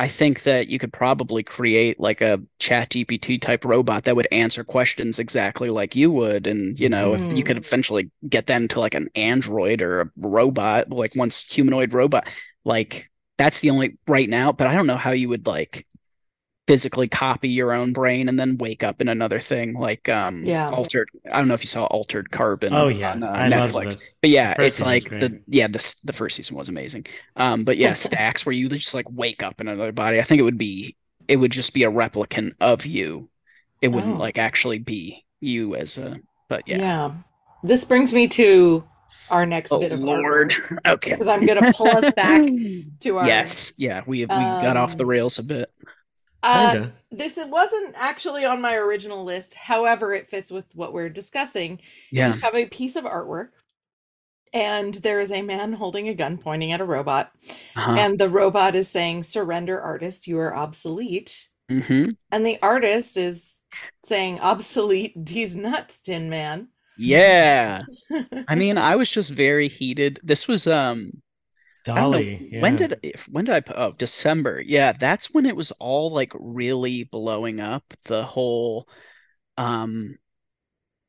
[0.00, 4.26] I think that you could probably create like a chat GPT type robot that would
[4.32, 6.48] answer questions exactly like you would.
[6.48, 7.14] And, you know, mm.
[7.14, 7.64] if you could Hmm.
[7.64, 12.28] eventually get that into like an android or a robot, like once humanoid robot,
[12.64, 15.86] like that's the only right now, but I don't know how you would like
[16.66, 20.70] physically copy your own brain and then wake up in another thing like um Yeah.
[20.70, 23.96] altered I don't know if you saw Altered Carbon Oh yeah, on uh, I Netflix.
[23.96, 25.20] the But yeah, it's like great.
[25.20, 27.06] the yeah, the the first season was amazing.
[27.36, 30.18] Um, but yeah, stacks where you just like wake up in another body.
[30.20, 30.96] I think it would be
[31.28, 33.30] it would just be a replicant of you.
[33.82, 34.18] It wouldn't Oh.
[34.18, 36.20] like actually be you as a.
[36.48, 36.78] But yeah.
[36.78, 37.12] Yeah.
[37.62, 38.84] This brings me to
[39.30, 40.52] our next Oh bit of Lord.
[40.86, 41.12] Okay.
[41.12, 42.42] because I'm going to pull us back
[43.00, 43.26] to our.
[43.26, 43.72] Yes.
[43.76, 44.02] Yeah.
[44.06, 45.70] We we got off the Um, rails a bit.
[46.42, 49.54] Uh, this it wasn't actually on my original list.
[49.54, 51.80] However, it fits with what we're discussing.
[52.12, 52.34] Yeah.
[52.34, 53.48] You have a piece of artwork,
[54.52, 57.32] and there is a man holding a gun pointing at a robot,
[57.76, 57.94] Uh-huh.
[57.98, 60.26] and the robot is saying, "Surrender, artist.
[60.26, 63.60] You are obsolete." hmm And the artist is
[64.04, 65.12] saying, "Obsolete.
[65.26, 67.84] These nuts, Tin Man." Yeah.
[68.48, 70.20] I mean, I was just very heated.
[70.22, 71.10] This was um
[71.94, 72.48] don't know DALL-E.
[72.60, 72.96] when did
[73.30, 74.62] when did I oh December.
[74.66, 78.88] Yeah, that's when it was all like really blowing up the whole
[79.58, 80.16] um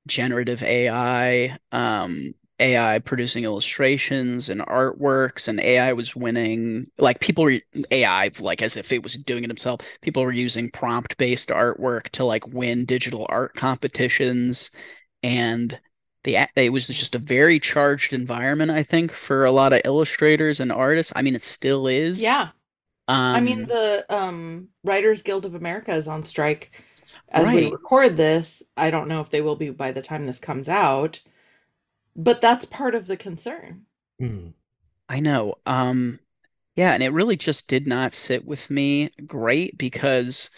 [0.08, 7.60] generative AI um AI producing illustrations and artworks and AI was winning like people were
[7.92, 9.82] AI like as if it was doing it himself.
[10.02, 14.72] People were using prompt-based artwork to like win digital art competitions
[15.26, 15.80] and
[16.24, 20.60] the it was just a very charged environment, I think, for a lot of illustrators
[20.60, 21.14] and artists.
[21.16, 22.22] I mean, it still is.
[22.22, 22.50] Yeah.
[23.34, 26.72] I mean, Um, the um, Writers Guild of America is on strike
[27.30, 28.64] as we record this.
[28.78, 31.22] I don't know if they will be by the time this comes out,
[32.16, 33.86] but that's part of the concern.
[34.22, 34.54] Mm.
[35.10, 35.56] I know.
[35.66, 36.20] Um,
[36.76, 40.50] yeah, and it really just did not sit with me great because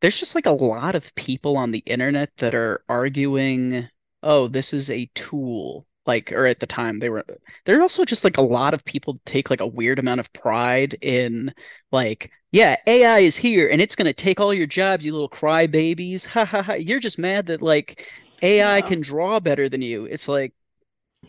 [0.00, 3.88] there's just like a lot of people on the internet that are arguing,
[4.22, 5.86] oh, this is a tool.
[6.06, 7.24] Like, or at the time they were,
[7.64, 10.32] there are also just like a lot of people take like a weird amount of
[10.32, 11.54] pride in
[11.92, 16.26] like, yeah, AI is here and it's gonna take all your jobs, you little crybabies.
[16.26, 16.72] Ha ha ha.
[16.74, 18.04] You're just mad that like
[18.42, 20.04] AI No, can draw better than you.
[20.06, 20.52] It's like,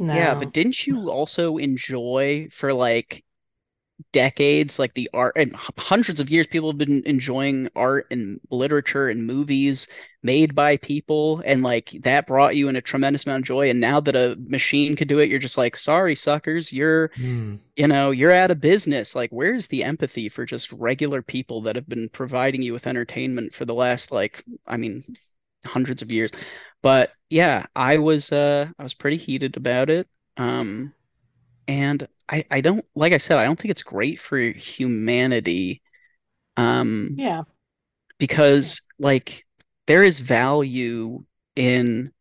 [0.10, 3.23] yeah, but didn't you also enjoy for like
[4.12, 9.10] decades, like the art and hundreds of years, people have been enjoying art and literature
[9.10, 9.88] and movies
[10.24, 13.70] made by people, and like that brought you in a tremendous amount of joy.
[13.70, 17.60] And now that a machine could do it, you're just like, sorry, suckers, you're, Mm.
[17.76, 19.16] you know, you're out of business.
[19.16, 23.54] Like, where's the empathy for just regular people that have been providing you with entertainment
[23.54, 25.04] for the last, like, I mean,
[25.66, 26.32] hundreds of years?
[26.82, 30.08] But yeah, I was uh I was pretty heated about it.
[30.38, 30.94] Um
[31.67, 35.82] and I, I don't, like I said, I don't think it's great for humanity,
[36.58, 37.43] um, Yeah.
[38.19, 39.45] because like
[39.88, 41.23] there is value
[41.56, 42.12] in,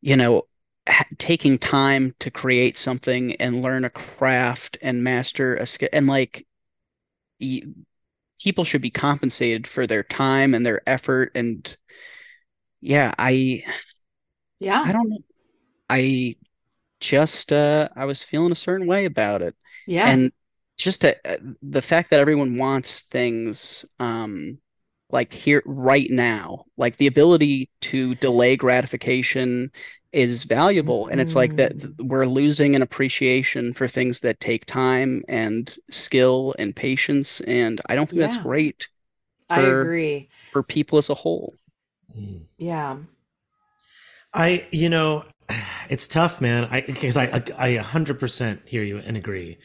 [0.00, 0.42] you know,
[0.88, 6.06] ha taking time to create something and learn a craft and master a skill, and
[6.06, 6.46] like
[7.40, 7.62] y
[8.42, 11.32] people should be compensated for their time and their effort.
[11.34, 11.76] And
[12.80, 13.62] yeah, I,
[14.58, 14.84] Yeah.
[14.84, 15.24] I don't.
[15.90, 16.36] I
[17.02, 19.56] just, uh, I was feeling a certain way about it.
[19.86, 20.16] Yeah.
[20.16, 20.32] And
[20.78, 24.58] just to, uh, the fact that everyone wants things um
[25.10, 29.70] like here right now, like the ability to delay gratification
[30.12, 31.08] is valuable.
[31.08, 35.74] And it's like that Mm, we're losing an appreciation for things that take time and
[35.90, 37.40] skill and patience.
[37.42, 38.38] And I don't think that's yeah.
[38.38, 38.88] great
[39.48, 40.30] I agree.
[40.52, 41.54] for people as a whole.
[42.16, 42.46] Mm.
[42.58, 42.96] Yeah.
[44.34, 45.24] I, you know,
[45.88, 46.64] it's tough, man.
[46.70, 47.24] I because I,
[47.58, 49.58] I I 100% hear you and agree.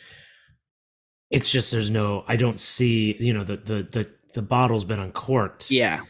[1.30, 4.99] It's just there's no I don't see, you know, the the the the bottle's been
[4.99, 5.71] uncorked.
[5.71, 6.01] Yeah.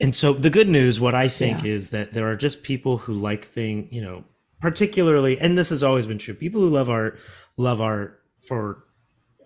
[0.00, 1.70] And so the good news, what I think Yeah.
[1.70, 4.24] is that there are just people who like thing, you know,
[4.60, 6.34] particularly, and this has always been true.
[6.34, 7.18] People who love art
[7.56, 8.84] love art for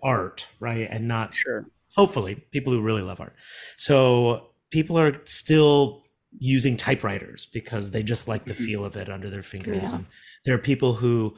[0.03, 0.87] art, right?
[0.89, 1.65] And not Sure.
[1.95, 3.35] hopefully people who really love art.
[3.77, 6.03] So people are still
[6.39, 8.65] using typewriters because they just like the Mhm.
[8.65, 9.89] feel of it under their fingers.
[9.91, 9.97] Yeah.
[9.97, 10.05] And
[10.45, 11.37] there are people who,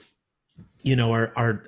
[0.84, 1.66] you know, are are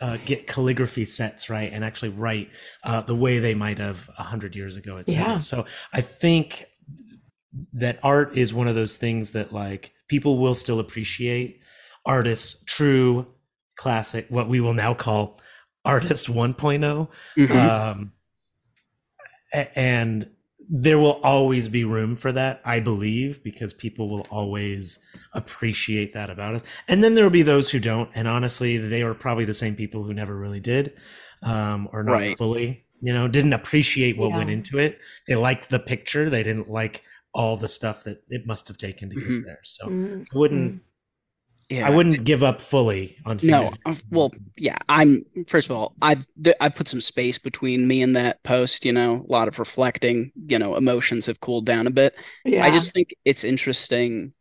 [0.00, 2.50] uh, get calligraphy sets right and actually write
[2.82, 5.08] uh, the way they might have a hundred years ago, et.
[5.08, 5.38] Yeah.
[5.38, 6.66] So I think
[7.72, 11.60] that art is one of those things that like people will still appreciate
[12.04, 13.26] artists true
[13.76, 15.40] classic what we will now call
[15.84, 17.54] artist 1.0 Mhm.
[17.54, 18.12] um
[19.52, 20.28] and
[20.68, 24.98] there will always be room for that i believe because people will always
[25.34, 26.62] appreciate that about us.
[26.88, 29.74] And then there will be those who don't and honestly they are probably the same
[29.74, 30.96] people who never really did
[31.42, 32.38] um or not Right.
[32.38, 34.98] fully you know didn't appreciate what went into it.
[35.26, 36.30] They liked the picture.
[36.30, 37.02] They didn't like
[37.34, 39.58] all the stuff that it must have taken to get there.
[39.64, 40.76] So Mm, i wouldn't
[41.68, 41.86] yeah.
[41.86, 43.80] i wouldn't give up fully on No, humanity.
[43.86, 44.78] uh, well, yeah.
[44.88, 48.84] I'm first of all, I've th- I put some space between me and that post.
[48.84, 50.32] You know, a lot of reflecting.
[50.48, 52.14] You know, emotions have cooled down a bit.
[52.44, 52.64] yeah.
[52.64, 54.32] I just think it's interesting.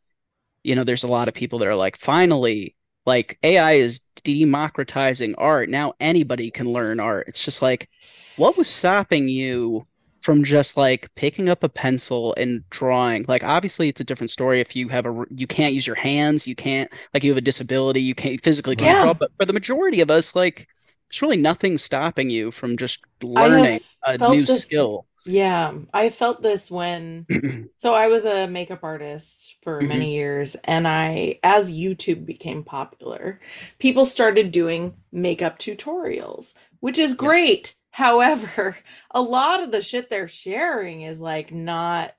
[0.63, 5.35] You know, there's a lot of people that are like, finally, like AI is democratizing
[5.37, 5.69] art.
[5.69, 7.27] Now anybody can learn art.
[7.29, 7.89] It's just like,
[8.37, 9.87] what was stopping you
[10.23, 13.25] from just like picking up a pencil and drawing?
[13.27, 16.47] Like, obviously, it's a different story if you have a you can't use your hands,
[16.47, 18.99] you can't like you have a disability, you can't physically can't Yeah.
[18.99, 19.13] draw.
[19.13, 20.67] But for the majority of us, like,
[21.09, 25.05] there's really nothing stopping you from just learning a new this- skill.
[25.25, 27.27] Yeah, I felt this when
[27.77, 29.87] so I was a makeup artist for Mhm.
[29.89, 33.39] many years and I as YouTube became popular,
[33.79, 37.75] people started doing makeup tutorials, which is great.
[37.93, 38.77] However,
[39.11, 42.13] a lot of the shit they're sharing is like not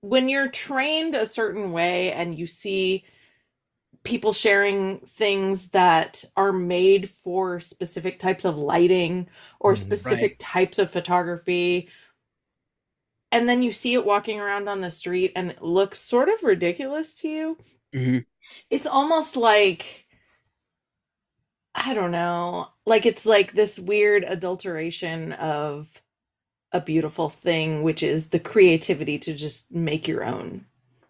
[0.00, 3.04] when you're trained a certain way and you see
[4.04, 9.28] people sharing things that are made for specific types of lighting
[9.60, 11.88] or Mm, specific types of photography
[13.32, 16.42] and then you see it walking around on the street and it looks sort of
[16.42, 17.58] ridiculous to you
[17.92, 18.24] Mhm.
[18.70, 20.05] it's almost like
[21.76, 25.88] i don't know like it's like this weird adulteration of
[26.72, 30.66] a beautiful thing which is the creativity to just make your own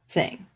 [0.09, 0.47] thing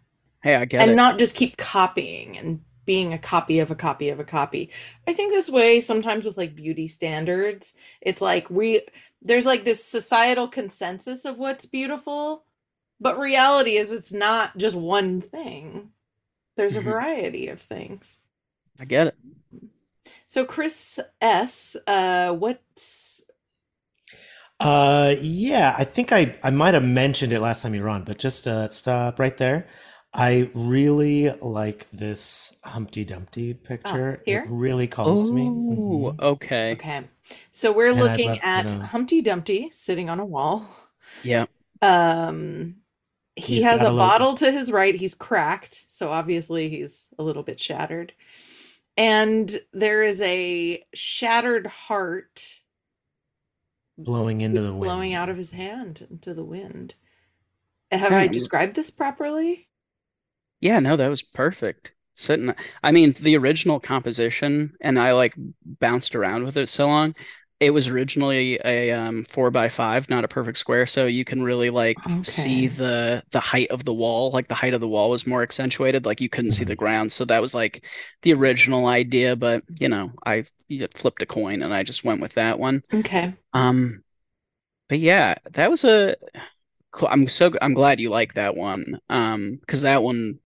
[0.42, 0.92] Hey, I get and it.
[0.92, 4.70] And not just keep copying and being a copy of a copy of a copy.
[5.09, 8.83] I think this way sometimes with like beauty standards, it's like we
[9.23, 12.44] there's like this societal consensus of what's beautiful,
[13.01, 15.90] but reality is it's not just one thing.
[16.57, 16.83] There's a Mhm.
[16.83, 18.18] variety of things.
[18.81, 19.16] I get it.
[20.33, 22.61] So Chris S, uh what
[24.61, 28.05] Uh, yeah, I think I I might have mentioned it last time you were on,
[28.05, 29.66] but just uh, stop right there.
[30.14, 34.19] I really like this Humpty Dumpty picture.
[34.21, 34.45] Oh, here?
[34.47, 35.43] It really calls to me.
[35.49, 36.21] Oh, Mhm.
[36.21, 36.73] okay.
[36.75, 37.09] okay.
[37.51, 38.71] So we're And looking at.
[38.71, 40.64] Humpty Dumpty sitting on a wall.
[41.25, 41.47] Yeah.
[41.83, 42.77] Um,
[43.35, 44.95] he He's has got a a little- bottle to his right.
[44.95, 48.12] He's cracked, so obviously he's a little bit shattered.
[48.96, 52.46] And there is a shattered heart
[53.96, 54.83] Blowing into the wind.
[54.85, 56.94] blowing out of his hand into the wind.
[57.92, 59.68] Have Yeah, I I described this properly?
[60.61, 61.92] Yeah, no, that was perfect.
[62.14, 67.14] Sitting, I mean, the original composition, and I like bounced around with it so long.
[67.61, 71.42] It was originally a um, four by five, not a perfect square, so you can
[71.42, 74.31] really like see the the height of the wall.
[74.31, 76.77] Like the height of the wall was more accentuated, like you couldn't see the Mhm.
[76.77, 77.12] ground.
[77.12, 77.85] So that was like
[78.23, 80.44] the original idea, but you know, I
[80.94, 82.83] flipped a coin and I just went with that one.
[82.92, 83.37] Okay.
[83.55, 84.05] Um,
[84.88, 86.16] but yeah, that was a
[86.92, 87.09] cool.
[87.11, 89.01] I'm so I'm glad you like that one.
[89.11, 90.40] Um, because that one,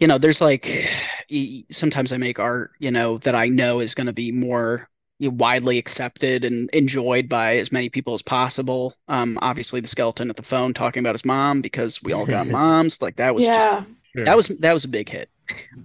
[0.00, 0.88] you know, there's like
[1.70, 5.30] sometimes I make art, you know, that I know is going to be more you
[5.30, 8.94] know, widely accepted and enjoyed by as many people as possible.
[9.08, 12.46] Um, obviously the skeleton at the phone talking about his mom because we all got
[12.48, 13.00] moms.
[13.00, 13.84] Like that was just Yeah.
[14.14, 14.24] Sure.
[14.24, 15.28] that was that was a big hit.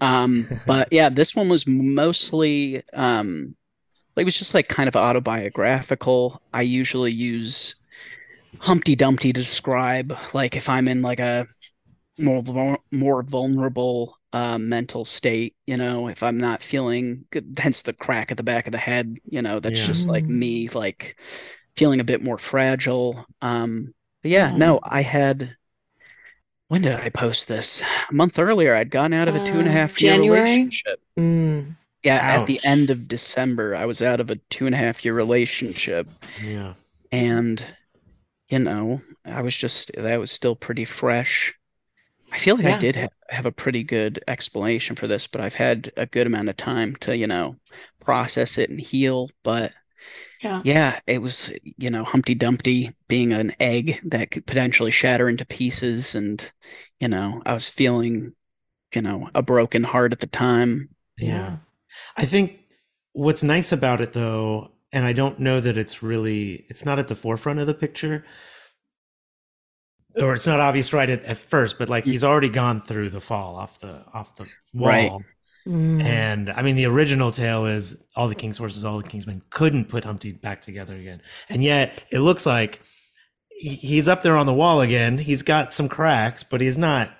[0.01, 3.55] Um, but yeah, this one was mostly um,
[4.17, 6.41] it was just like kind of autobiographical.
[6.53, 7.75] I usually use
[8.59, 11.47] Humpty Dumpty to describe like if I'm in like a
[12.17, 17.93] more more vulnerable uh, mental state, you know, if I'm not feeling good, hence the
[17.93, 19.85] crack at the back of the head, you know, that's Yeah.
[19.85, 20.29] just like Mm.
[20.29, 21.19] me like
[21.75, 23.25] feeling a bit more fragile.
[23.41, 24.55] Um, but yeah, Yeah.
[24.55, 25.55] no, I had
[26.69, 27.83] when did I post this?
[28.09, 30.15] A month earlier, I'd gotten out of a two and a half Uh, year January?
[30.15, 30.99] relationship.
[31.19, 31.75] Mm.
[32.03, 35.05] Yeah, at the end of December, I was out of a two and a half
[35.05, 36.07] year relationship.
[36.37, 36.73] Yeah.
[37.11, 37.65] And,
[38.49, 41.55] you know, I was just, that was still pretty fresh.
[42.31, 45.53] I feel like I did ha have a pretty good explanation for this, but I've
[45.53, 47.57] had a good amount of time to, you know,
[47.99, 49.29] process it and heal.
[49.43, 49.73] But
[50.43, 50.63] Yeah.
[50.63, 55.45] yeah, it was, you know, Humpty Dumpty being an egg that could potentially shatter into
[55.45, 56.15] pieces.
[56.15, 56.51] And,
[56.99, 58.35] you know, I was feeling,
[58.95, 60.89] you know, a broken heart at the time.
[61.17, 61.57] Yeah.
[62.17, 62.59] I think
[63.13, 67.07] what's nice about it though, and I don't know that it's really it's not at
[67.07, 68.25] the forefront of the picture.
[70.17, 73.21] Or it's not obvious right at, at first, but like he's already gone through the
[73.21, 74.43] fall off the off the
[74.73, 74.89] wall.
[74.89, 75.11] Right.
[75.65, 76.01] Mm.
[76.03, 79.41] And I mean, the original tale is all the king's horses, all the king's men
[79.49, 81.21] couldn't put Humpty back together again.
[81.49, 82.81] And yet it looks like
[83.49, 85.17] he's up there on the wall again.
[85.17, 87.11] He's got some cracks, but he's not.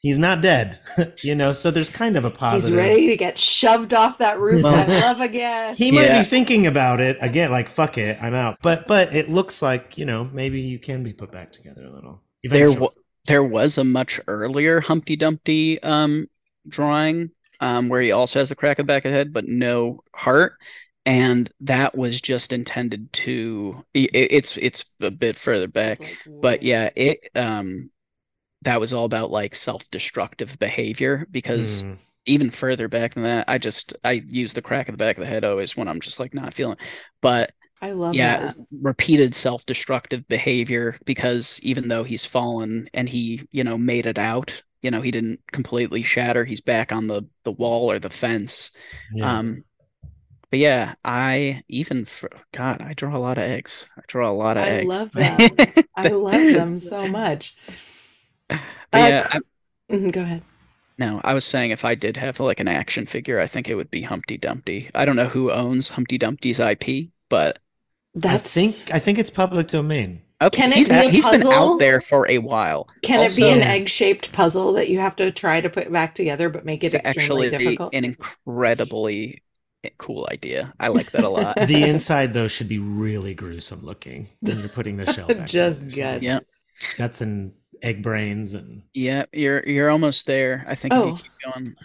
[0.00, 0.78] He's not dead,
[1.22, 1.52] you know.
[1.52, 2.78] So there's kind of a positive.
[2.78, 5.74] He's ready to get shoved off that roof Well- that love again.
[5.74, 6.20] He might Yeah.
[6.22, 9.98] be thinking about it again, like "fuck it, I'm out." But but it looks like
[9.98, 12.22] you know maybe you can be put back together a little.
[12.44, 12.78] There, Eventually.
[12.80, 12.88] wa
[13.26, 16.28] there was a much earlier Humpty Dumpty um,
[16.68, 17.30] drawing
[17.60, 20.04] um, where he also has the crack of the back of the head, but no
[20.14, 20.54] heart,
[21.06, 23.84] and that was just intended to.
[23.96, 27.90] i- i- It's it's a bit further back, like, but yeah, it um,
[28.62, 31.98] that was all about like self-destructive behavior because Mm.
[32.26, 35.22] even further back than that, I just I use the crack of the back of
[35.22, 36.76] the head always when I'm just like not feeling,
[37.22, 38.56] but I love yeah, that.
[38.72, 44.62] repeated self-destructive behavior because even though he's fallen and he, you know, made it out,
[44.82, 46.44] you know, he didn't completely shatter.
[46.44, 48.72] He's back on the the wall or the fence.
[49.10, 49.38] Yeah.
[49.38, 49.64] Um,
[50.50, 53.88] but yeah, I even for God, I draw a lot of eggs.
[53.98, 55.04] I draw a lot of I eggs.
[55.14, 55.62] I love them.
[55.96, 57.56] I love them so much.
[58.48, 58.58] But
[58.92, 59.36] Uh, yeah, cr-
[59.90, 60.42] I, Mhm, Go ahead.
[60.98, 63.74] no, I was saying if I did have like an action figure, I think it
[63.74, 64.90] would be Humpty Dumpty.
[64.94, 67.58] I don't know who owns Humpty Dumpty's IP, but
[68.14, 70.22] That's I think I think it's public domain.
[70.42, 72.88] okay, Can it he's be a- a he's been out there for a while.
[73.02, 76.48] Can it be an egg-shaped puzzle that you have to try to put back together,
[76.48, 77.94] but make it extremely actually difficult?
[77.94, 79.42] an incredibly
[79.98, 80.74] cool idea.
[80.80, 81.56] I like that a lot.
[81.66, 85.46] The inside though should be really gruesome looking when you're putting the shell back.
[85.48, 86.18] Just together.
[86.20, 86.24] guts.
[86.24, 86.40] Yeah.
[86.96, 90.64] guts and egg brains and Yeah, you're you're almost there.
[90.68, 91.14] I think if you Oh.
[91.14, 91.76] keep going.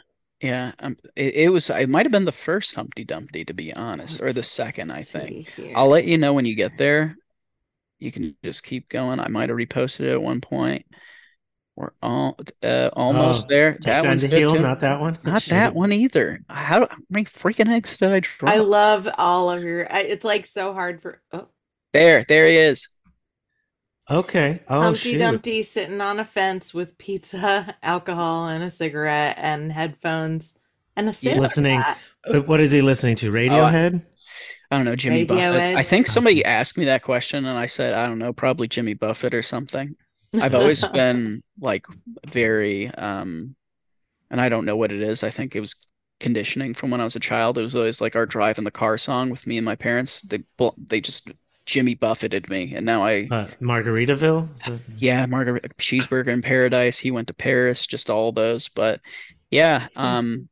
[0.42, 3.74] Yeah, um, it, it was it might have been the first Humpty Dumpty to be
[3.74, 5.48] honest, or the second, I think.
[5.56, 5.72] here.
[5.76, 7.16] I'll let you know when you get there.
[8.00, 9.20] You can just keep going.
[9.22, 10.86] I might have reposted it at one point.
[11.76, 13.78] We're all uh, almost Oh, there.
[13.82, 14.60] That one's to good heal, too.
[14.60, 15.18] not that one.
[15.24, 15.52] Not Shit.
[15.52, 16.40] that one either.
[16.50, 18.50] How, how many freaking eggs did I draw?
[18.52, 19.92] I love all of your.
[19.92, 21.22] I, it's like so hard for.
[21.32, 21.48] Oh,
[21.94, 22.90] There, there he is.
[24.12, 24.62] Okay.
[24.68, 25.20] Oh Humpty shoot.
[25.20, 30.58] Dumpty sitting on a fence with pizza, alcohol, and a cigarette, and headphones,
[30.96, 31.80] and a sailor Listening.
[31.80, 31.98] hat.
[32.26, 33.32] Uh, What is he listening to?
[33.32, 34.06] Radiohead?
[34.72, 35.54] I don't know, Jimmy Buffett.
[35.54, 35.76] Radiohead.
[35.78, 38.94] I think somebody asked me that question and I said, I don't know, probably Jimmy
[38.94, 39.96] Buffett or something.
[40.34, 41.86] I've always been like
[42.28, 43.56] very um
[44.32, 45.24] and I don't know what it is.
[45.24, 45.88] I think it was
[46.20, 47.58] conditioning from when I was a child.
[47.58, 50.22] It was always like our drive in the car song with me and my parents.
[50.22, 50.44] They
[50.88, 51.30] they just
[51.66, 54.50] Jimmy Buffetted me and now I Uh, Margaritaville?
[54.66, 57.00] That- yeah, Margaret Cheeseburger in Paradise.
[57.00, 58.70] He went to Paris, just all those.
[58.70, 59.02] But
[59.52, 60.50] yeah, um,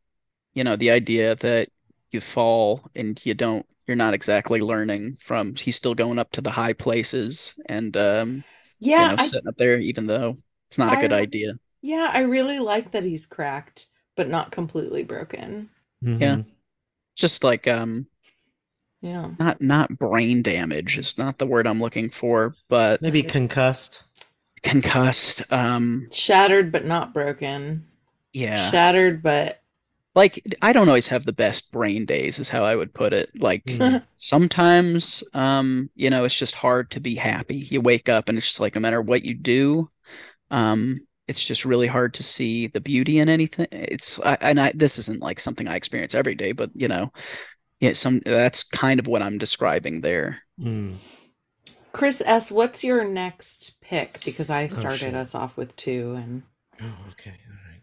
[0.54, 1.70] you know, the idea that
[2.12, 5.56] you fall and you don't, you're not exactly learning from.
[5.56, 8.44] He's still going up to the high places and um,
[8.96, 10.36] you yeah, know, I, sitting up there, even though
[10.68, 11.54] it's not a good idea.
[11.82, 15.70] yeah, I really like that he's cracked, but not completely broken.
[16.20, 16.38] Yeah.
[16.38, 16.46] Mhm.
[17.16, 18.08] Just like um,
[19.02, 19.32] Yeah.
[19.40, 24.04] not not brain damage is not the word I'm looking for, but Maybe concussed.
[24.64, 25.42] concussed.
[25.52, 27.88] Um, Shattered but not broken.
[28.34, 28.70] yeah.
[28.70, 29.62] Shattered but
[30.16, 33.30] like I don't always have the best brain days is how I would put it.
[33.40, 34.04] Like Mm.
[34.16, 37.58] sometimes um you know it's just hard to be happy.
[37.58, 39.90] You wake up and it's just like no matter what you do
[40.52, 43.68] um it's just really hard to see the beauty in anything.
[43.72, 47.12] It's I, and I this isn't like something I experience every day, but you know
[47.82, 50.38] yeah some that's kind of what I'm describing there.
[50.60, 50.96] Mm.
[51.92, 54.24] Chris S, what's your next pick?
[54.24, 55.16] Because I started shit.
[55.16, 56.44] us off with two and
[56.82, 57.34] Oh, okay.
[57.52, 57.82] All right.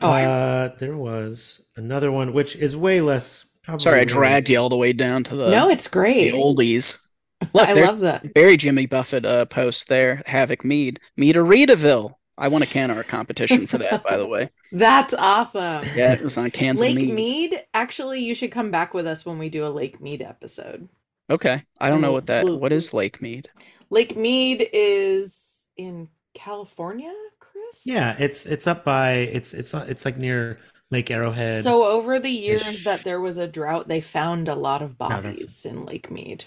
[0.00, 3.44] Oh, I- uh, there was another one which is way less.
[3.62, 6.30] Probably Sorry, I dragged less- you all the way down to the no, it's great
[6.32, 6.98] the oldies.
[7.54, 8.34] Look, I love that.
[8.34, 10.22] very Jimmy Buffett uh, post there.
[10.26, 12.14] Havoc Mead, Mead or Reedaville.
[12.40, 14.50] I won a can art competition for that, by the way.
[14.72, 15.84] That's awesome.
[15.94, 17.12] Yeah, it was on cans Lake mead.
[17.14, 20.88] Mead, actually, you should come back with us when we do a Lake Mead episode.
[21.28, 22.46] Okay, I don't know what that.
[22.46, 23.50] What is Lake Mead?
[23.90, 27.82] Lake Mead is in California, Chris?
[27.84, 30.56] Yeah, it's it's up by it's it's it's like near
[30.90, 31.62] Lake Arrowhead.
[31.64, 35.22] So over the years that there was a drought, they found a lot of that's-
[35.22, 36.46] bodies in Lake Mead.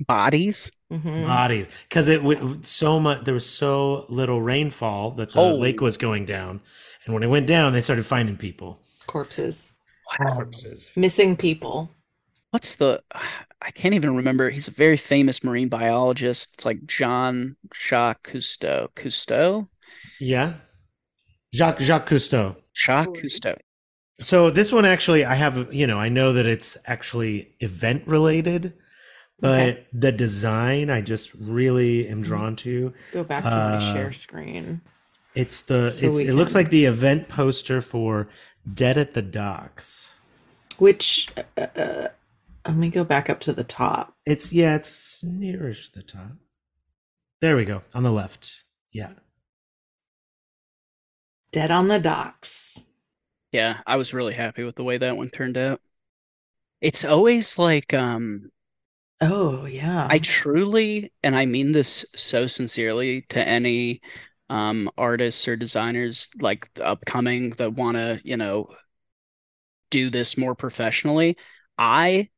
[0.00, 0.72] Bodies?
[1.02, 1.26] Mhm.
[1.26, 5.80] bodies because it w- so much there was so little rainfall that the Holy- lake
[5.80, 6.60] was going down
[7.04, 9.72] and when it went down they started finding people Corpses.
[10.16, 11.90] corpses Missing people.
[12.50, 13.02] What's the?
[13.60, 14.48] I can't even remember.
[14.50, 16.54] He's a very famous marine biologist.
[16.54, 18.88] It's like John Jacques Cousteau.
[18.94, 19.68] Cousteau?
[20.20, 20.54] yeah
[21.52, 23.56] jacques jacques cousteau Jacques Cousteau.
[24.20, 28.74] so this one actually i have you know i know that it's actually event related
[29.40, 29.86] but Okay.
[29.92, 34.80] the design i just really am drawn to Go back to my Uh, share screen.
[35.34, 38.28] It's the So it's, we it looks like the event poster for
[38.72, 40.14] Dead at the Docks.
[40.78, 42.08] Which uh, uh,
[42.66, 44.14] let me go back up to the top.
[44.26, 46.32] It's yeah, it's nearish the top.
[47.40, 47.82] There we go.
[47.94, 48.62] On the left.
[48.92, 49.10] Yeah.
[51.52, 52.80] Dead on the docks.
[53.52, 55.80] Yeah, I was really happy with the way that one turned out.
[56.80, 58.50] It's always like um
[59.24, 60.06] Oh yeah.
[60.10, 64.00] I truly, and I mean this so sincerely to any
[64.50, 68.68] um artists or designers like upcoming that want to, you know,
[69.90, 71.36] do this more professionally.
[71.78, 72.30] I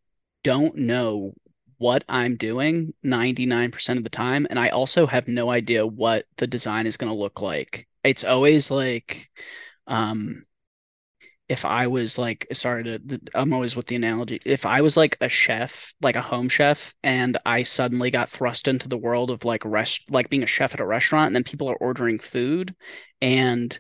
[0.44, 1.34] don't know
[1.78, 6.46] what I'm doing 99% of the time, and I also have no idea what the
[6.46, 7.86] design is going to look like.
[8.04, 9.28] It's always like
[9.86, 10.44] um
[11.48, 14.40] if I was like, sorry to, I'm always with the analogy.
[14.44, 18.66] If I was like a chef, like a home chef, and I suddenly got thrust
[18.68, 21.44] into the world of like rest, like being a chef at a restaurant, and then
[21.44, 22.74] people are ordering food,
[23.22, 23.78] and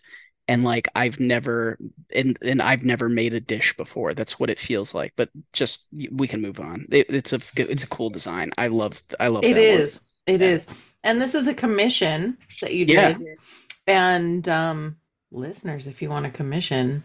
[0.48, 1.76] and like I've never
[2.14, 4.14] and and I've never made a dish before.
[4.14, 5.12] That's what it feels like.
[5.16, 6.86] But just we can move on.
[6.90, 8.52] It, it's a it's a cool design.
[8.58, 9.86] I love I love It work.
[10.26, 10.48] It Yeah.
[10.48, 10.66] is.
[11.04, 13.18] And this is a commission that you Yeah.
[13.18, 13.26] did.
[13.86, 14.96] And um
[15.30, 17.04] listeners, if you want a commission,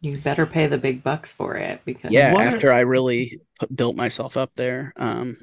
[0.00, 3.74] you better pay the big bucks for it because Yeah, What after I really put,
[3.74, 4.92] built myself up there.
[4.96, 5.36] Um,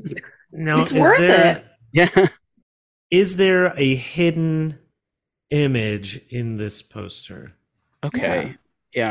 [0.51, 1.65] Now It's is worth there it.
[1.93, 2.27] yeah.
[3.11, 4.79] is there a hidden
[5.49, 7.53] image in this poster?
[8.03, 8.21] Okay.
[8.49, 8.53] Yeah,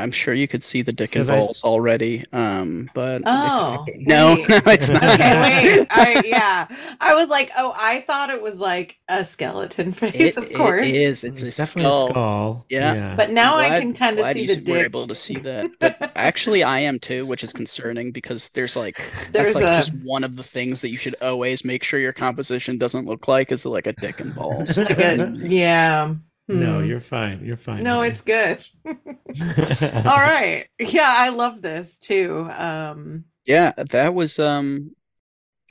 [0.02, 2.24] I'm sure you could see the dick and 'Cause I- balls already.
[2.32, 5.02] Um, but Oh, if- no, no, it's not.
[5.04, 5.86] Okay, wait.
[5.90, 6.66] I, yeah.
[7.00, 10.86] I was like, oh, I thought it was like a skeleton face, It- of course.
[10.86, 11.24] it is.
[11.24, 12.06] It's, a definitely skull.
[12.06, 12.66] a skull.
[12.68, 13.14] Yeah.
[13.16, 14.84] But now I can kind of see you the were dick.
[14.86, 15.70] able to see that.
[15.78, 18.96] But actually, I am too, which is concerning because there's like
[19.32, 22.00] There's that's like a- just one of the things that you should always make sure
[22.00, 24.76] your composition doesn't look like is like a dick and balls.
[24.76, 26.14] Like a- yeah.
[26.50, 26.86] No, Hmm.
[26.86, 27.44] you're fine.
[27.44, 27.84] You're fine.
[27.84, 28.02] No, honey.
[28.02, 28.64] it's good.
[30.06, 30.68] All right.
[30.78, 32.48] Yeah, I love this too.
[32.52, 34.92] Um Yeah, that was um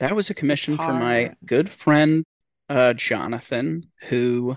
[0.00, 2.24] that was a commission for my good friend
[2.70, 4.56] uh Jonathan, who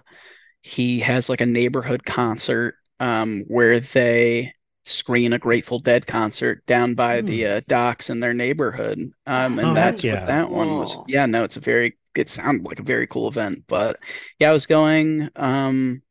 [0.63, 4.53] he has like a neighborhood concert um where they
[4.85, 8.99] screen a Grateful Dead concert down by the uh, docks in their neighborhood.
[9.27, 10.11] Um and Oh, that's yeah.
[10.11, 10.99] what that one was.
[11.07, 13.99] Yeah, no, it's a very it sounded like a very cool event, but
[14.39, 16.01] yeah, I was going um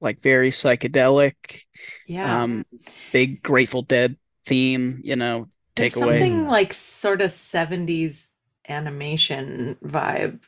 [0.00, 1.62] like very psychedelic,
[2.06, 2.42] yeah.
[2.42, 2.64] um
[3.12, 6.18] big Grateful Dead theme, you know, There's take away.
[6.18, 8.28] something like sort of 70s
[8.68, 10.40] animation vibe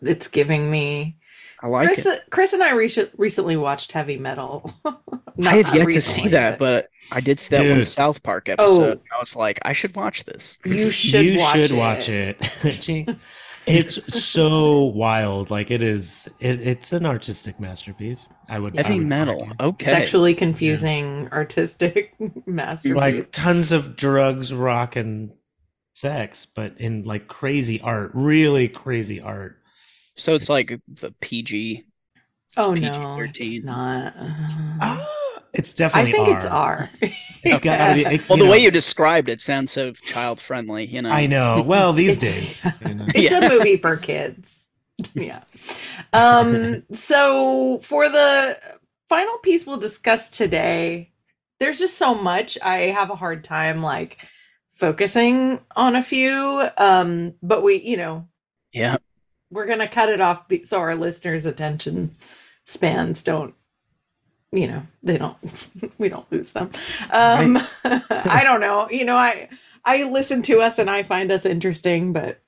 [0.00, 1.16] that's giving me.
[1.60, 2.22] I like Chris, it.
[2.30, 4.72] Chris and I re- recently watched Heavy Metal.
[4.84, 9.00] I have yet to see that, but I did see that one South Park episode.
[9.00, 9.16] Oh.
[9.16, 10.58] I was like, I should watch this.
[10.64, 11.76] you should you watch should it.
[11.76, 13.16] watch it.
[13.68, 13.96] Jinx.
[13.98, 15.50] it's so wild.
[15.50, 16.28] Like it is.
[16.40, 18.26] It, it's an artistic masterpiece.
[18.48, 18.78] I would.
[18.78, 19.40] I Heavy would metal.
[19.42, 19.54] argue.
[19.60, 19.86] Okay.
[19.86, 22.14] Sexually confusing artistic
[22.46, 22.96] masterpiece.
[22.96, 25.32] Like tons of drugs, rock, and
[25.92, 28.10] sex, but in like crazy art.
[28.14, 29.56] Really crazy art.
[30.14, 31.84] So it's like the PG.
[32.56, 32.90] oh it's no,
[33.32, 33.56] PG-13.
[33.56, 34.14] it's not.
[34.80, 35.17] Ah,
[35.54, 36.10] it's definitely.
[36.10, 36.82] I think R.
[36.82, 37.10] it's R.
[37.44, 38.00] It's gotta be.
[38.02, 41.10] it- Well, the know, way you described it sounds so child friendly, you know.
[41.10, 41.62] I know.
[41.64, 42.72] Well, these It's- days.
[42.86, 43.06] you know.
[43.14, 43.38] It's Yeah.
[43.38, 44.64] a movie for kids.
[45.14, 45.44] Yeah.
[46.12, 48.58] Um, so for the
[49.08, 51.12] final piece we'll discuss today,
[51.60, 52.58] there's just so much.
[52.62, 54.18] I have a hard time like
[54.74, 56.68] focusing on a few.
[56.76, 58.26] Um, but we, you know,
[58.72, 58.96] Yeah.
[59.50, 62.10] we're gonna cut it off so our listeners' attention
[62.66, 63.54] spans don't
[64.52, 65.36] you know they don't
[65.98, 66.70] we don't lose them
[67.10, 69.48] um i don't know you know i
[69.84, 72.40] i listen to us and i find us interesting but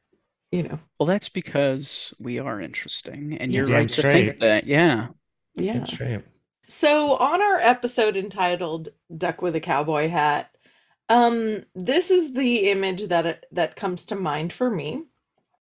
[0.51, 3.59] you know Well, that's because we are interesting, and Yeah.
[3.59, 4.67] you're Damn right to think that.
[4.67, 5.09] Yeah.
[5.55, 6.21] yeah Good straight.
[6.67, 10.51] so on our episode entitled duck with a cowboy hat
[11.09, 15.05] um this is the image that that comes to mind for me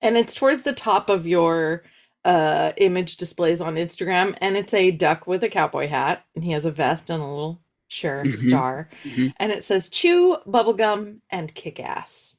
[0.01, 1.83] and it's towards the top of your
[2.25, 6.51] uh image displays on Instagram and it's a duck with a cowboy hat and he
[6.51, 8.35] has a vest and a little sheriff Mhm.
[8.35, 9.33] star Mhm.
[9.37, 12.35] and it says chew bubblegum and kick ass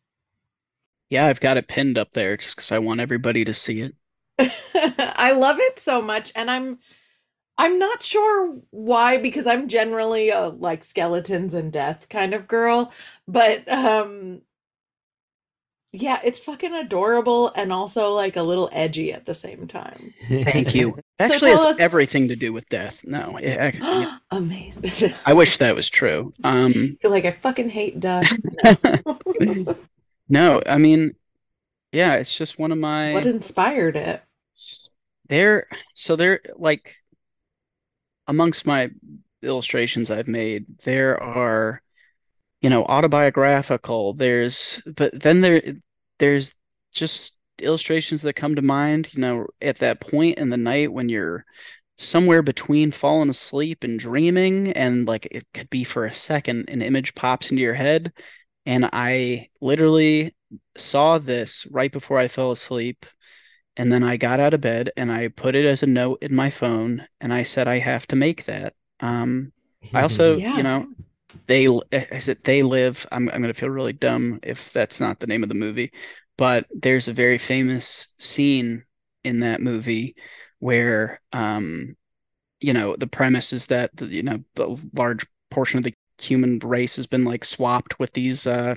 [1.10, 3.94] Yeah, I've got it pinned up there just because I want everybody to see it.
[4.74, 6.78] I love it so much and I'm
[7.58, 12.92] I'm not sure why because I'm generally a like skeletons and death kind of girl
[13.28, 14.42] but um
[15.92, 20.74] yeah it's fucking adorable and also like a little edgy at the same time Thank
[20.74, 20.96] you.
[20.96, 23.04] It So actually has us- everything to do with death.
[23.04, 26.32] No, it, I, yeah, amazing I wish that was true.
[26.42, 26.72] Um,
[27.02, 28.32] You're like I fucking hate ducks
[30.28, 31.14] no, I mean,
[31.92, 33.12] yeah, it's just one of my.
[33.12, 34.22] what inspired it
[35.28, 36.94] They're so they're like
[38.26, 38.90] amongst my
[39.42, 41.82] illustrations I've made, there are,
[42.62, 44.14] you know, autobiographical.
[44.14, 45.62] There's, but then there,
[46.20, 46.54] there's
[46.94, 51.10] just illustrations that come to mind, you know, at that point in the night when
[51.10, 51.44] you're
[51.98, 56.82] somewhere between falling asleep and dreaming, and like it could be for a second, an
[56.82, 58.12] image pops into your head.
[58.66, 60.34] And I literally
[60.76, 63.06] saw this right before I fell asleep.
[63.76, 66.34] And then I got out of bed and I put it as a note in
[66.34, 68.74] my phone and I said, I have to make that.
[69.00, 69.52] Um,
[69.94, 70.56] I also, Yeah.
[70.56, 70.86] you know,
[71.46, 73.06] they is it they live.
[73.12, 75.92] I'm I'm gonna feel really dumb if that's not the name of the movie,
[76.36, 78.84] but there's a very famous scene
[79.24, 80.16] in that movie
[80.58, 81.96] where um,
[82.60, 86.58] you know, the premise is that the, you know, the large portion of the human
[86.60, 88.74] race has been like swapped with these uh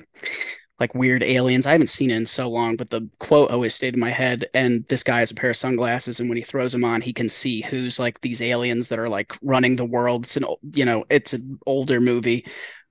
[0.78, 1.66] like weird aliens.
[1.66, 4.46] I haven't seen it in so long, but the quote always stayed in my head.
[4.52, 7.12] And this guy has a pair of sunglasses, and when he throws them on, he
[7.12, 10.24] can see who's like these aliens that are like running the world.
[10.24, 12.44] It's an, you know, it's an older movie.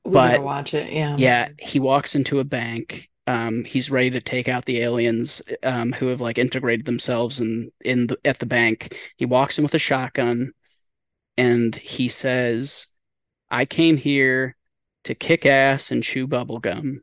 [0.03, 0.91] We But- watch it.
[0.91, 1.15] Yeah.
[1.17, 3.09] Yeah, he walks into a bank.
[3.27, 7.71] Um, he's ready to take out the aliens um, who have like integrated themselves in
[7.83, 8.95] in the, at the bank.
[9.17, 10.51] He walks in with a shotgun,
[11.37, 12.85] and he says,
[13.49, 14.55] "I came here
[15.05, 17.01] to kick ass and chew bubble gum."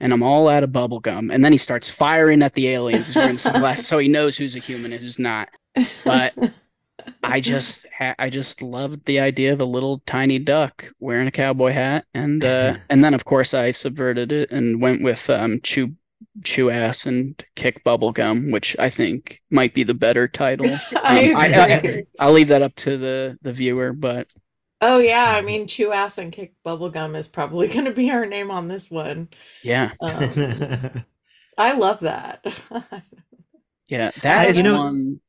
[0.00, 1.30] And I'm all out of bubble gum.
[1.30, 3.06] And then he starts firing at the aliens.
[3.06, 5.48] He's wearing sunglasses, so he knows who's a human and who's not.
[6.04, 6.34] But
[7.22, 7.86] I just
[8.18, 12.42] I just loved the idea of a little tiny duck wearing a cowboy hat and
[12.44, 15.94] uh and then of course I subverted it and went with um chew
[16.42, 20.66] chew ass and kick bubble gum which I think might be the better title.
[20.96, 24.26] I Um, I- I'll leave that up to the the viewer but
[24.80, 28.26] Oh yeah, I mean, chew ass and kick bubblegum is probably going to be our
[28.26, 29.28] name on this one.
[29.62, 31.04] yeah Um,
[31.58, 32.44] I love that.
[33.88, 35.20] yeah that I- is you know- one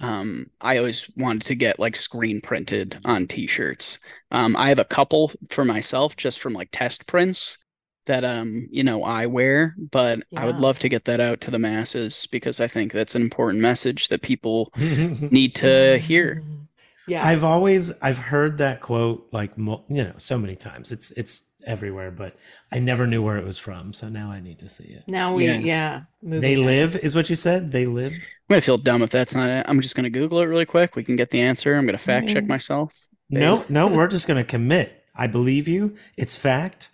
[0.00, 3.98] um I always wanted to get like screen printed on t-shirts.
[4.30, 7.58] Um I have a couple for myself just from like test prints
[8.06, 11.50] that um you know I wear, but I would love to get that out to
[11.50, 16.40] the masses because I think that's an important message that people need to hear.
[17.06, 17.26] Yeah.
[17.26, 20.90] I've always I've heard that quote like you know so many times.
[20.92, 22.36] It's it's everywhere, but
[22.72, 23.92] I never knew where it was from.
[23.92, 25.04] So now I need to see it.
[25.06, 25.58] now we, Yeah.
[25.58, 26.02] yeah.
[26.22, 26.64] movie They time.
[26.66, 27.72] live is what you said.
[27.72, 28.12] They live.
[28.12, 29.64] I'm gonna feel dumb if that's not it.
[29.68, 30.94] I'm just gonna Google it really quick.
[30.96, 31.74] We can get the answer.
[31.74, 32.48] I'm gonna fact check Mhm.
[32.48, 33.06] myself.
[33.30, 35.02] They- No, no, we're just gonna commit.
[35.14, 35.96] I believe you.
[36.16, 36.90] It's fact.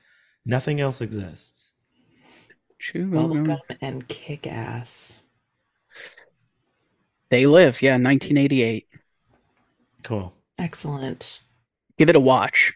[0.46, 1.72] Nothing else exists.
[2.78, 3.46] Chew bubblegum.
[3.46, 5.20] Bubblegum and kick ass.
[7.30, 8.86] They live, yeah, 1988.
[10.02, 10.34] Cool.
[10.58, 11.40] Excellent.
[11.98, 12.74] Give it a watch.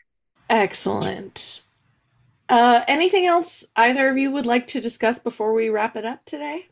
[0.48, 1.62] Excellent.
[2.48, 6.24] Uh, anything else either of you would like to discuss before we wrap it up
[6.24, 6.66] today?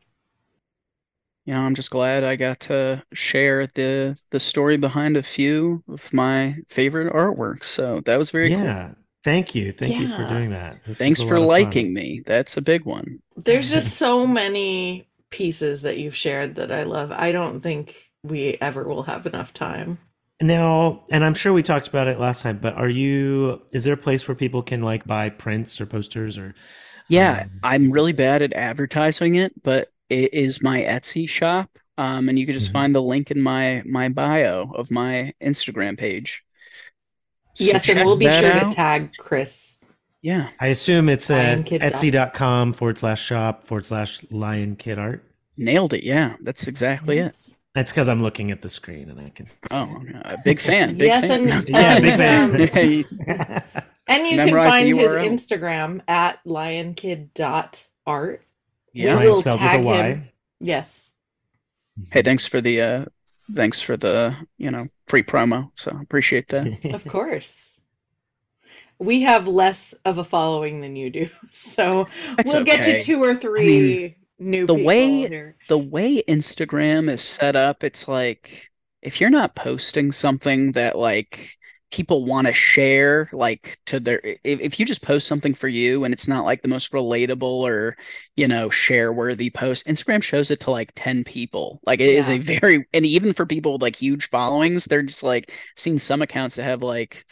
[1.44, 5.82] You know, I'm just glad I got to share the the story behind a few
[5.88, 7.64] of my favorite artworks.
[7.64, 8.61] So that was very cool.
[8.64, 8.94] yeah.
[9.24, 9.72] Thank you.
[9.72, 10.82] Thank you for doing that.
[10.84, 11.80] This Thanks for lot fun.
[11.80, 12.22] liking me.
[12.26, 13.20] That's a big one.
[13.36, 17.12] There's just so many pieces that you've shared that I love.
[17.12, 19.98] I don't think we ever will have enough time.
[20.43, 23.95] Now, and I'm sure we talked about it last time, but are you is there
[23.95, 26.55] a place where people can like buy prints or posters or
[27.09, 31.70] Yeah, Um, I'm really bad at advertising it, but it is my Etsy shop.
[31.99, 32.72] Um, and you can just Mhm.
[32.72, 36.43] find the link in my my bio of my Instagram page.
[37.55, 39.76] So yes, and we'll be that sure to tag Chris.
[40.22, 44.99] Yeah, I assume it's at Lyonkid dot- etsy.com forward slash shop forward slash lion kid
[44.99, 45.22] art.
[45.59, 46.03] nailed it.
[46.03, 47.34] Yeah, that's exactly it.
[47.74, 47.82] Yes.
[47.82, 50.90] That's because I'm looking at the screen and I can see Oh, a big fan.
[50.98, 51.48] Big Yes, fan.
[51.50, 53.04] and- Yeah, big fan.
[53.26, 53.60] Yeah.
[54.08, 55.10] And you Memorize can find his
[55.50, 58.42] Instagram at lyonkid.art.
[58.92, 59.16] yeah.
[59.16, 60.02] We'll Lion spelled with a tag Y.
[60.02, 60.28] him.
[60.60, 61.12] Yes.
[62.10, 63.04] Hey, thanks for the uh
[63.54, 65.70] thanks for the, you know, free promo.
[65.76, 66.84] So appreciate that.
[66.94, 67.80] Of course.
[68.98, 71.28] We have less of a following than you do.
[71.50, 75.56] So That's we'll get you two or three new the way- here.
[75.68, 78.70] The way Instagram is set up, it's like
[79.02, 81.56] if you're not posting something that like
[81.90, 86.04] people want to share like to their if, if you just post something for you
[86.04, 87.94] and it's not like the most relatable or
[88.34, 92.28] you know share worthy post instagram shows it to like 10 people like it is
[92.28, 92.36] Yeah.
[92.36, 96.22] a very and even for people with like huge followings they're just like seeing some
[96.22, 97.26] accounts that have like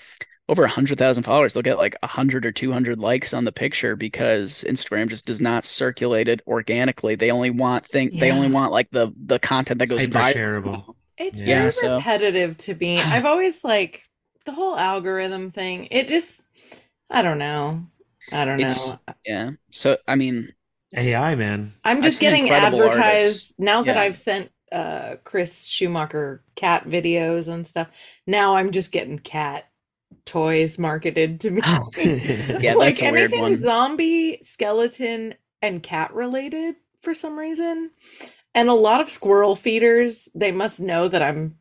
[0.51, 5.09] over 100,000 followers they'll get like 100 or 200 likes on the picture because instagram
[5.09, 9.11] just does not circulate it organically they only want thing they only want like the
[9.25, 10.95] the content that goes Hyper viral shareable.
[11.17, 12.99] It's Yeah, very so- repetitive to me.
[13.15, 14.03] I've always like
[14.47, 15.87] the whole algorithm thing.
[15.91, 16.41] It just,
[17.11, 17.87] I don't know.
[18.33, 18.99] I don't It's- know.
[19.27, 20.53] yeah so i mean
[20.97, 21.75] AI man.
[21.85, 23.55] I'm just getting advertised artists.
[23.59, 24.03] now that Yeah.
[24.03, 27.89] I've sent uh Chris Schumacher cat videos and stuff.
[28.27, 29.69] Now I'm just getting cat
[30.25, 31.61] toys marketed to me.
[32.61, 33.59] Yeah, like that's a weird anything one.
[33.59, 37.91] zombie, skeleton, and cat related for some reason.
[38.55, 41.57] And a lot of squirrel feeders, they must know that I'm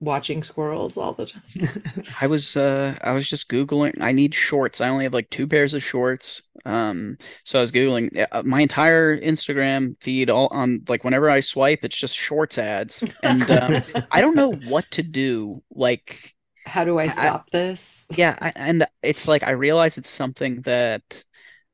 [0.00, 1.42] watching squirrels all the time.
[2.20, 4.00] I was uh I was just Googling.
[4.00, 4.80] I need shorts.
[4.80, 6.42] I only have like two pairs of shorts.
[6.64, 11.40] Um, so I was Googling uh, my entire Instagram feed all on like whenever I
[11.40, 13.04] swipe, it's just shorts ads.
[13.22, 15.60] And um, I don't know what to do.
[15.70, 16.34] Like,
[16.68, 18.06] How do I I- stop this?
[18.16, 21.24] yeah, I, and it's like I realize it's something that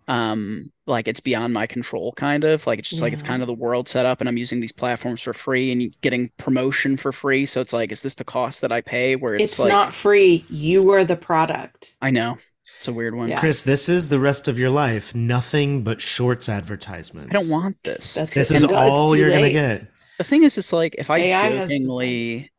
[0.07, 3.47] um like it's beyond my control kind of like it's just like it's kind of
[3.47, 7.11] the world set up and I'm using these platforms for free and getting promotion for
[7.11, 9.71] free so it's like is this the cost that I pay where it's, It's like
[9.71, 10.45] not free.
[10.51, 11.95] You are the product.
[12.03, 12.37] I know
[12.77, 13.41] it's a weird one Yeah.
[13.41, 15.15] Chris, this is the rest of your life.
[15.15, 17.31] Nothing but shorts advertisements.
[17.35, 18.57] I don't want this That's This it.
[18.57, 19.89] is And all you're gonna get.
[20.19, 22.51] the thing is it's like if I AI has jokingly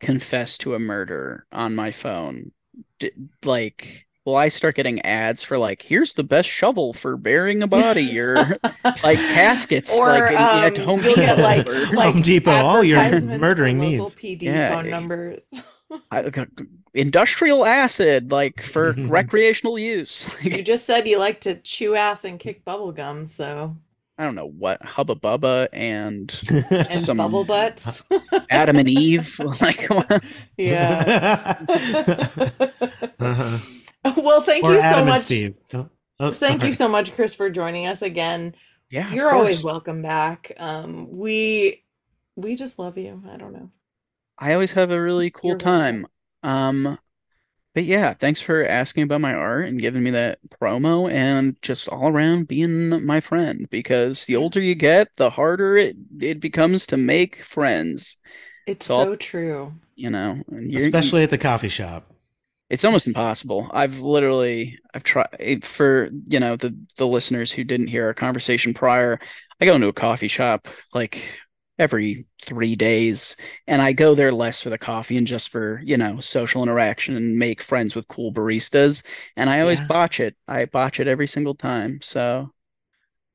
[0.00, 2.50] confess to a murder on my phone
[2.98, 3.12] d-
[3.44, 7.66] like will I start getting ads for like here's the best shovel for burying a
[7.66, 8.34] body or
[9.02, 12.50] like caskets Or like in, at um, Home you'll get, Depot like- like Home Depot,
[12.50, 14.14] all your murdering needs.
[14.14, 14.74] PD Yeah.
[14.74, 15.40] phone numbers.
[16.10, 16.30] I-
[16.94, 22.38] industrial acid like for recreational use you just said you like to chew ass and
[22.40, 23.76] kick bubble gum, so
[24.20, 26.38] I don't know what Hubba Bubba and
[26.70, 28.02] and Some- bubble butts.
[28.50, 29.88] Adam and Eve like
[30.58, 31.56] yeah.
[33.18, 33.58] uh-huh.
[34.18, 35.20] well, thank Or you so Adam and much.
[35.22, 35.56] Steve.
[35.72, 35.88] Oh,
[36.20, 38.54] oh, Thank you so much, Chris, for joining us again.
[38.90, 40.52] yeah You're always welcome back.
[40.58, 41.82] Um, we
[42.36, 43.22] we just love you.
[43.32, 43.70] I don't know.
[44.38, 46.06] I always have a really cool You're welcome.
[46.42, 46.86] time.
[46.86, 46.98] Um,
[47.74, 51.88] but yeah, thanks for asking about my art and giving me that promo and just
[51.88, 56.86] all around being my friend because the older you get, the harder it it becomes
[56.88, 58.16] to make friends,
[58.66, 59.74] It's So so true.
[59.96, 60.42] you know.
[60.74, 62.12] Especially at the coffee shop.
[62.68, 63.68] it's almost impossible.
[63.72, 68.14] I've literally I've tried eh, for, you know, the the listeners who didn't hear our
[68.14, 69.18] conversation prior.
[69.60, 71.40] I go into a coffee shop like
[71.80, 75.96] every three days, and I go there less for the coffee and just for, you
[75.96, 79.04] know, social interaction and make friends with cool baristas.
[79.36, 79.88] And I always Yeah.
[79.88, 80.36] botch it.
[80.48, 82.00] I botch it every single time.
[82.02, 82.52] So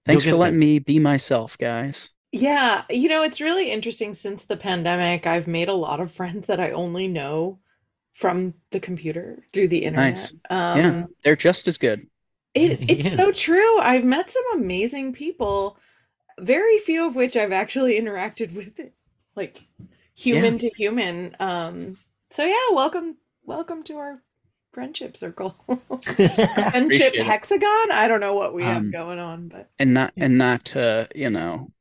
[0.05, 0.59] thanks for letting there.
[0.59, 2.09] me be myself, guys.
[2.31, 5.25] Yeah, you know, it's really interesting since the pandemic.
[5.25, 7.59] I've made a lot of friends that I only know
[8.13, 10.31] from the computer through the internet.
[10.31, 10.33] Nice.
[10.49, 12.07] Um, Yeah, they're just as good.
[12.53, 13.17] It, it's Yeah.
[13.17, 13.79] so true.
[13.79, 15.77] I've met some amazing people,
[16.39, 18.89] very few of which I've actually interacted with,
[19.35, 19.63] like
[20.13, 21.35] human to human.
[21.39, 21.97] Um,
[22.29, 24.21] so yeah, welcome, welcome to our
[24.73, 25.55] friendship circle,
[26.01, 27.91] friendship hexagon.
[27.91, 31.07] I don't know what we have Um, going on, but and not and not to
[31.15, 31.71] you know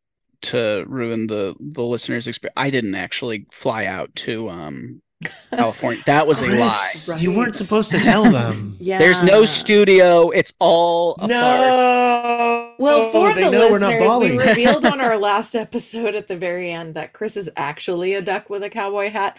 [0.42, 5.00] to ruin the the listeners experience i didn't actually fly out to um
[5.50, 6.02] california.
[6.04, 6.68] That was a lie.
[6.68, 8.76] Chris, You weren't supposed to tell them.
[8.78, 10.28] yeah, there's no studio.
[10.30, 11.30] It's all a farce.
[11.30, 12.63] no.
[12.78, 16.14] Well, oh, for they the know we're not listeners, we revealed on our last episode
[16.14, 19.38] at the very end that Chris is actually a duck with a cowboy hat.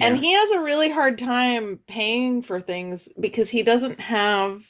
[0.00, 4.62] And he has a really hard time paying for things because he doesn't have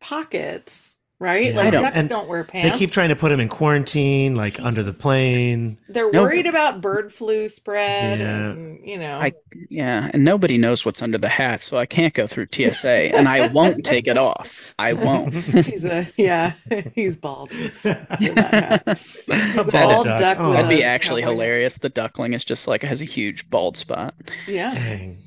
[0.00, 0.93] pockets,
[1.24, 1.46] right?
[1.46, 1.56] Yeah.
[1.56, 2.70] Like I don't- ducks and don't wear pants.
[2.70, 5.78] They keep trying to put him in quarantine, like under the plane.
[5.88, 6.22] They're No.
[6.22, 8.26] worried about bird flu spread Yeah.
[8.50, 9.18] and you know.
[9.18, 9.32] I-
[9.70, 13.28] yeah and nobody knows what's under the hat so i can't go through tsa and
[13.28, 16.52] i won't take it off i won't he's a yeah,
[16.94, 17.50] he's bald.
[17.84, 18.98] that hat.
[18.98, 19.22] He's
[19.56, 20.18] a bald bald duck.
[20.20, 20.48] duck Oh.
[20.50, 23.76] with that'd be actually cowboy hilarious the duckling is just like has a huge bald
[23.76, 24.14] spot
[24.48, 24.74] Yeah.
[24.74, 25.18] Dang.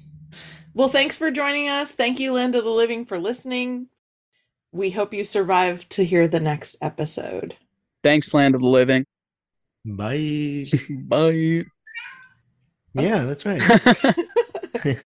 [0.74, 1.89] Well, thanks for joining us.
[1.89, 3.88] Thank you, Land of the Living, for listening.
[4.78, 7.56] We hope you survive to hear the next episode.
[8.04, 9.06] thanks land of the living
[9.84, 10.66] Bye.
[10.90, 11.66] bye
[12.94, 13.62] Yeah, that's right.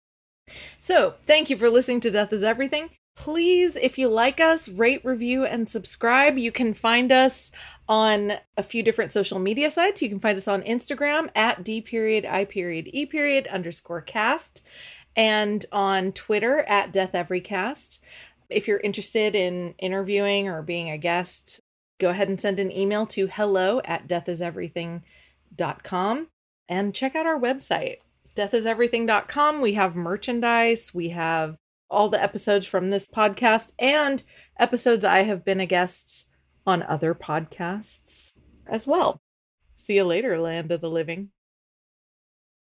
[0.79, 2.91] So, thank you for listening to Death is Everything.
[3.17, 6.37] Please, if you like us, rate, review, and subscribe.
[6.37, 7.51] You can find us
[7.89, 10.01] on a few different social media sites.
[10.01, 14.61] You can find us on Instagram at D period I period E period underscore cast
[15.17, 18.01] and on Twitter at Death Every Cast.
[18.49, 21.59] If you're interested in interviewing or being a guest,
[21.99, 26.27] go ahead and send an email to hello at deathiseverything.com
[26.69, 27.97] and check out our website
[28.35, 29.61] deathiseverything.com.
[29.61, 31.57] We have merchandise, we have
[31.89, 34.21] all the episodes from this podcast and
[34.59, 36.27] episodes I have been a guest
[36.65, 38.33] on other podcasts
[38.67, 39.21] as well.
[39.77, 41.31] See you later, Land of the Living.